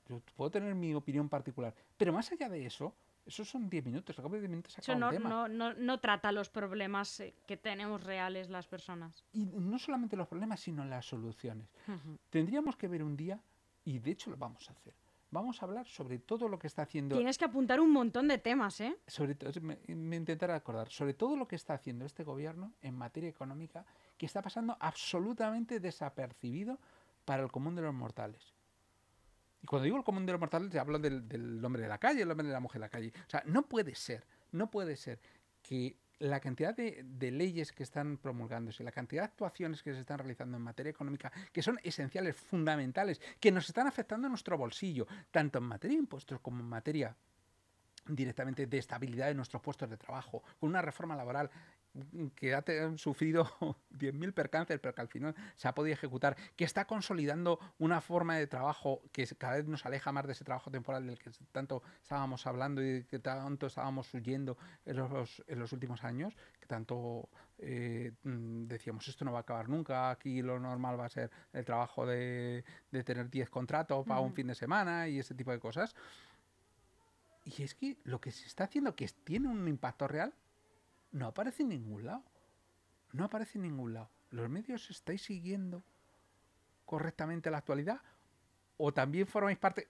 Yo 0.06 0.20
puedo 0.36 0.50
tener 0.50 0.74
mi 0.74 0.92
opinión 0.94 1.30
particular, 1.30 1.74
pero 1.96 2.12
más 2.12 2.30
allá 2.30 2.50
de 2.50 2.66
eso, 2.66 2.94
esos 3.28 3.48
son 3.48 3.68
10 3.68 3.84
minutos, 3.84 4.18
acabo 4.18 4.34
de 4.34 4.40
10 4.40 4.50
minutos 4.50 4.78
Eso 4.78 4.94
no, 4.94 5.12
no, 5.12 5.48
no, 5.48 5.74
no, 5.74 6.00
trata 6.00 6.32
los 6.32 6.48
problemas 6.48 7.20
eh, 7.20 7.34
que 7.46 7.58
tenemos 7.58 8.02
reales 8.02 8.48
las 8.48 8.66
personas. 8.66 9.22
Y 9.32 9.44
no 9.44 9.78
solamente 9.78 10.16
los 10.16 10.26
problemas, 10.26 10.60
sino 10.60 10.84
las 10.84 11.04
soluciones. 11.06 11.68
Tendríamos 12.30 12.76
que 12.76 12.88
ver 12.88 13.02
un 13.02 13.16
día, 13.16 13.38
y 13.84 13.98
de 13.98 14.12
hecho 14.12 14.30
lo 14.30 14.38
vamos 14.38 14.68
a 14.70 14.72
hacer, 14.72 14.94
vamos 15.30 15.62
a 15.62 15.66
hablar 15.66 15.86
sobre 15.86 16.18
todo 16.18 16.48
lo 16.48 16.58
que 16.58 16.68
está 16.68 16.82
haciendo... 16.82 17.16
Tienes 17.16 17.36
que 17.36 17.44
apuntar 17.44 17.80
un 17.80 17.92
montón 17.92 18.28
de 18.28 18.38
temas, 18.38 18.80
¿eh? 18.80 18.96
Sobre 19.06 19.36
me, 19.60 19.78
me 19.94 20.16
intentaré 20.16 20.54
acordar, 20.54 20.88
sobre 20.88 21.12
todo 21.12 21.36
lo 21.36 21.46
que 21.46 21.56
está 21.56 21.74
haciendo 21.74 22.06
este 22.06 22.24
gobierno 22.24 22.72
en 22.80 22.94
materia 22.94 23.28
económica, 23.28 23.84
que 24.16 24.24
está 24.24 24.40
pasando 24.40 24.74
absolutamente 24.80 25.80
desapercibido 25.80 26.78
para 27.26 27.42
el 27.42 27.52
común 27.52 27.74
de 27.74 27.82
los 27.82 27.92
mortales. 27.92 28.57
Y 29.62 29.66
cuando 29.66 29.84
digo 29.84 29.96
el 29.96 30.04
común 30.04 30.26
de 30.26 30.32
los 30.32 30.40
mortales, 30.40 30.74
hablo 30.76 30.98
del, 30.98 31.28
del 31.28 31.64
hombre 31.64 31.82
de 31.82 31.88
la 31.88 31.98
calle, 31.98 32.22
el 32.22 32.30
hombre 32.30 32.46
de 32.46 32.52
la 32.52 32.60
mujer 32.60 32.80
de 32.80 32.86
la 32.86 32.90
calle. 32.90 33.12
O 33.26 33.30
sea, 33.30 33.42
no 33.46 33.62
puede 33.62 33.94
ser, 33.94 34.26
no 34.52 34.70
puede 34.70 34.96
ser 34.96 35.20
que 35.62 35.96
la 36.20 36.40
cantidad 36.40 36.74
de, 36.74 37.04
de, 37.04 37.30
leyes 37.30 37.72
que 37.72 37.82
están 37.82 38.16
promulgándose, 38.16 38.82
la 38.82 38.90
cantidad 38.92 39.22
de 39.22 39.26
actuaciones 39.26 39.82
que 39.82 39.94
se 39.94 40.00
están 40.00 40.18
realizando 40.18 40.56
en 40.56 40.62
materia 40.62 40.90
económica, 40.90 41.30
que 41.52 41.62
son 41.62 41.78
esenciales, 41.82 42.36
fundamentales, 42.36 43.20
que 43.38 43.52
nos 43.52 43.68
están 43.68 43.86
afectando 43.86 44.26
a 44.26 44.30
nuestro 44.30 44.58
bolsillo, 44.58 45.06
tanto 45.30 45.58
en 45.58 45.64
materia 45.64 45.96
de 45.96 46.02
impuestos 46.02 46.40
como 46.40 46.60
en 46.60 46.66
materia 46.66 47.16
directamente 48.06 48.66
de 48.66 48.78
estabilidad 48.78 49.26
de 49.26 49.34
nuestros 49.34 49.62
puestos 49.62 49.88
de 49.88 49.96
trabajo, 49.96 50.42
con 50.58 50.70
una 50.70 50.82
reforma 50.82 51.14
laboral 51.14 51.50
que 52.34 52.54
ha 52.54 52.64
sufrido 52.96 53.44
10.000 53.92 54.32
percances, 54.32 54.78
pero 54.80 54.94
que 54.94 55.00
al 55.00 55.08
final 55.08 55.34
se 55.56 55.68
ha 55.68 55.74
podido 55.74 55.94
ejecutar, 55.94 56.36
que 56.56 56.64
está 56.64 56.86
consolidando 56.86 57.58
una 57.78 58.00
forma 58.00 58.36
de 58.36 58.46
trabajo 58.46 59.02
que 59.12 59.26
cada 59.38 59.56
vez 59.56 59.66
nos 59.66 59.86
aleja 59.86 60.12
más 60.12 60.26
de 60.26 60.32
ese 60.32 60.44
trabajo 60.44 60.70
temporal 60.70 61.06
del 61.06 61.18
que 61.18 61.30
tanto 61.52 61.82
estábamos 62.02 62.46
hablando 62.46 62.82
y 62.84 63.04
que 63.04 63.18
tanto 63.18 63.66
estábamos 63.66 64.12
huyendo 64.14 64.56
en 64.86 64.96
los, 64.96 65.42
en 65.46 65.58
los 65.58 65.72
últimos 65.72 66.04
años, 66.04 66.36
que 66.60 66.66
tanto 66.66 67.28
eh, 67.58 68.12
mm, 68.22 68.66
decíamos 68.66 69.08
esto 69.08 69.24
no 69.24 69.32
va 69.32 69.38
a 69.38 69.42
acabar 69.42 69.68
nunca, 69.68 70.10
aquí 70.10 70.42
lo 70.42 70.58
normal 70.58 70.98
va 70.98 71.06
a 71.06 71.10
ser 71.10 71.30
el 71.52 71.64
trabajo 71.64 72.06
de, 72.06 72.64
de 72.90 73.04
tener 73.04 73.30
10 73.30 73.50
contratos 73.50 74.06
para 74.06 74.20
un 74.20 74.32
fin 74.32 74.46
de 74.46 74.54
semana 74.54 75.08
y 75.08 75.18
ese 75.18 75.34
tipo 75.34 75.50
de 75.50 75.58
cosas. 75.58 75.94
Y 77.44 77.62
es 77.62 77.74
que 77.74 77.96
lo 78.04 78.20
que 78.20 78.30
se 78.30 78.46
está 78.46 78.64
haciendo, 78.64 78.94
que 78.94 79.08
tiene 79.24 79.48
un 79.48 79.66
impacto 79.68 80.06
real, 80.06 80.34
no 81.12 81.26
aparece 81.26 81.62
en 81.62 81.70
ningún 81.70 82.04
lado. 82.04 82.24
No 83.12 83.24
aparece 83.24 83.58
en 83.58 83.62
ningún 83.62 83.94
lado. 83.94 84.10
¿Los 84.30 84.48
medios 84.48 84.90
estáis 84.90 85.22
siguiendo 85.22 85.82
correctamente 86.84 87.50
la 87.50 87.58
actualidad? 87.58 88.00
¿O 88.76 88.92
también 88.92 89.26
formáis 89.26 89.58
parte, 89.58 89.88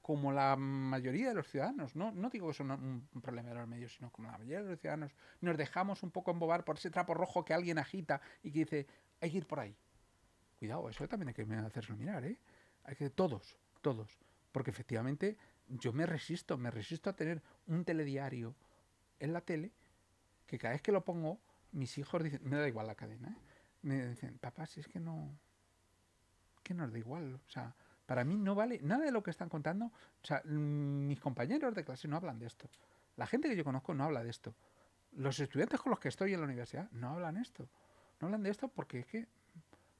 como 0.00 0.32
la 0.32 0.56
mayoría 0.56 1.28
de 1.28 1.34
los 1.34 1.48
ciudadanos? 1.48 1.94
No, 1.94 2.10
no 2.12 2.30
digo 2.30 2.46
que 2.46 2.52
eso 2.52 2.64
no 2.64 2.74
un 2.74 3.20
problema 3.22 3.50
de 3.50 3.54
los 3.56 3.68
medios, 3.68 3.94
sino 3.94 4.10
como 4.10 4.28
la 4.30 4.38
mayoría 4.38 4.62
de 4.62 4.70
los 4.70 4.80
ciudadanos 4.80 5.14
nos 5.40 5.56
dejamos 5.56 6.02
un 6.02 6.10
poco 6.10 6.30
embobar 6.30 6.64
por 6.64 6.76
ese 6.76 6.90
trapo 6.90 7.14
rojo 7.14 7.44
que 7.44 7.54
alguien 7.54 7.78
agita 7.78 8.20
y 8.42 8.50
que 8.50 8.60
dice, 8.60 8.86
hay 9.20 9.30
que 9.30 9.38
ir 9.38 9.46
por 9.46 9.60
ahí. 9.60 9.76
Cuidado, 10.58 10.88
eso 10.88 11.06
también 11.08 11.28
hay 11.28 11.34
que 11.34 11.42
hacerlo 11.42 11.96
mirar, 11.96 12.24
¿eh? 12.24 12.38
Hay 12.84 12.96
que 12.96 13.10
todos, 13.10 13.58
todos. 13.82 14.18
Porque 14.52 14.70
efectivamente 14.70 15.36
yo 15.68 15.92
me 15.92 16.06
resisto, 16.06 16.56
me 16.56 16.70
resisto 16.70 17.10
a 17.10 17.16
tener 17.16 17.42
un 17.66 17.84
telediario 17.84 18.54
en 19.18 19.32
la 19.32 19.40
tele 19.40 19.72
que 20.46 20.58
cada 20.58 20.72
vez 20.72 20.82
que 20.82 20.92
lo 20.92 21.04
pongo, 21.04 21.40
mis 21.72 21.96
hijos 21.98 22.22
dicen, 22.22 22.40
me 22.44 22.56
da 22.56 22.68
igual 22.68 22.86
la 22.86 22.94
cadena, 22.94 23.28
¿eh? 23.28 23.36
me 23.82 24.06
dicen, 24.06 24.38
papá, 24.38 24.66
si 24.66 24.80
es 24.80 24.88
que 24.88 25.00
no, 25.00 25.36
que 26.62 26.74
nos 26.74 26.92
da 26.92 26.98
igual, 26.98 27.34
o 27.34 27.50
sea, 27.50 27.74
para 28.06 28.24
mí 28.24 28.36
no 28.36 28.54
vale 28.54 28.80
nada 28.82 29.04
de 29.04 29.12
lo 29.12 29.22
que 29.22 29.30
están 29.30 29.48
contando, 29.48 29.86
o 29.86 30.26
sea, 30.26 30.42
mis 30.44 31.20
compañeros 31.20 31.74
de 31.74 31.84
clase 31.84 32.08
no 32.08 32.16
hablan 32.16 32.38
de 32.38 32.46
esto, 32.46 32.68
la 33.16 33.26
gente 33.26 33.48
que 33.48 33.56
yo 33.56 33.64
conozco 33.64 33.94
no 33.94 34.04
habla 34.04 34.22
de 34.22 34.30
esto, 34.30 34.54
los 35.12 35.38
estudiantes 35.38 35.80
con 35.80 35.90
los 35.90 36.00
que 36.00 36.08
estoy 36.08 36.34
en 36.34 36.40
la 36.40 36.46
universidad 36.46 36.90
no 36.92 37.10
hablan 37.10 37.36
esto, 37.36 37.68
no 38.20 38.26
hablan 38.26 38.42
de 38.42 38.50
esto 38.50 38.68
porque 38.68 39.00
es 39.00 39.06
que 39.06 39.28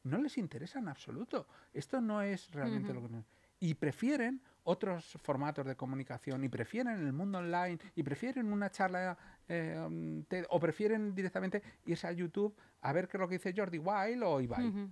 no 0.02 0.18
les 0.18 0.36
interesa 0.38 0.78
en 0.78 0.88
absoluto, 0.88 1.46
esto 1.72 2.00
no 2.00 2.22
es 2.22 2.50
realmente 2.50 2.92
lo 2.92 3.02
que... 3.02 3.22
Y 3.60 3.74
prefieren 3.74 4.42
otros 4.64 5.18
formatos 5.22 5.66
de 5.66 5.76
comunicación 5.76 6.42
y 6.44 6.48
prefieren 6.48 7.06
el 7.06 7.12
mundo 7.12 7.38
online 7.38 7.78
y 7.94 8.02
prefieren 8.02 8.52
una 8.52 8.70
charla 8.70 9.16
eh, 9.46 9.78
um, 9.78 10.24
o 10.48 10.58
prefieren 10.58 11.14
directamente 11.14 11.62
irse 11.86 12.06
a 12.06 12.12
YouTube 12.12 12.56
a 12.80 12.92
ver 12.92 13.08
qué 13.08 13.18
es 13.18 13.20
lo 13.20 13.28
que 13.28 13.34
dice 13.34 13.54
Jordi 13.54 13.78
Wild 13.78 14.22
o 14.24 14.40
Ibai. 14.40 14.90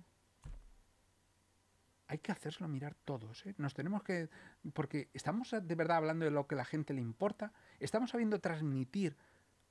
hay 2.07 2.17
que 2.19 2.31
hacérselo 2.31 2.67
mirar 2.67 2.95
todos. 3.05 3.45
¿eh? 3.45 3.55
Nos 3.57 3.73
tenemos 3.73 4.03
que. 4.03 4.29
Porque 4.73 5.09
estamos 5.13 5.51
de 5.51 5.75
verdad 5.75 5.97
hablando 5.97 6.25
de 6.25 6.31
lo 6.31 6.47
que 6.47 6.55
a 6.55 6.59
la 6.59 6.65
gente 6.65 6.93
le 6.93 7.01
importa. 7.01 7.51
¿Estamos 7.79 8.11
sabiendo 8.11 8.39
transmitir 8.39 9.17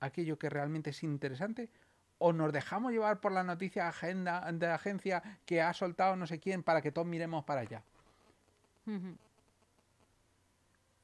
aquello 0.00 0.38
que 0.38 0.50
realmente 0.50 0.90
es 0.90 1.02
interesante? 1.04 1.70
¿O 2.18 2.32
nos 2.32 2.52
dejamos 2.52 2.92
llevar 2.92 3.20
por 3.20 3.32
la 3.32 3.44
noticia 3.44 3.88
agenda 3.88 4.50
de 4.52 4.66
la 4.66 4.74
agencia 4.74 5.22
que 5.44 5.62
ha 5.62 5.72
soltado 5.72 6.16
no 6.16 6.26
sé 6.26 6.40
quién 6.40 6.62
para 6.62 6.82
que 6.82 6.90
todos 6.90 7.06
miremos 7.06 7.44
para 7.44 7.60
allá? 7.60 7.84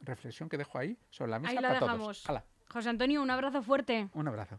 Reflexión 0.00 0.48
que 0.48 0.56
dejo 0.56 0.78
ahí 0.78 0.96
sobre 1.10 1.30
la 1.32 1.38
mesa 1.38 1.50
ahí 1.50 1.56
la 1.56 1.68
para 1.68 1.80
dejamos. 1.80 2.22
todos. 2.22 2.44
José 2.70 2.88
Antonio, 2.90 3.22
un 3.22 3.30
abrazo 3.30 3.62
fuerte. 3.62 4.08
Un 4.14 4.28
abrazo. 4.28 4.58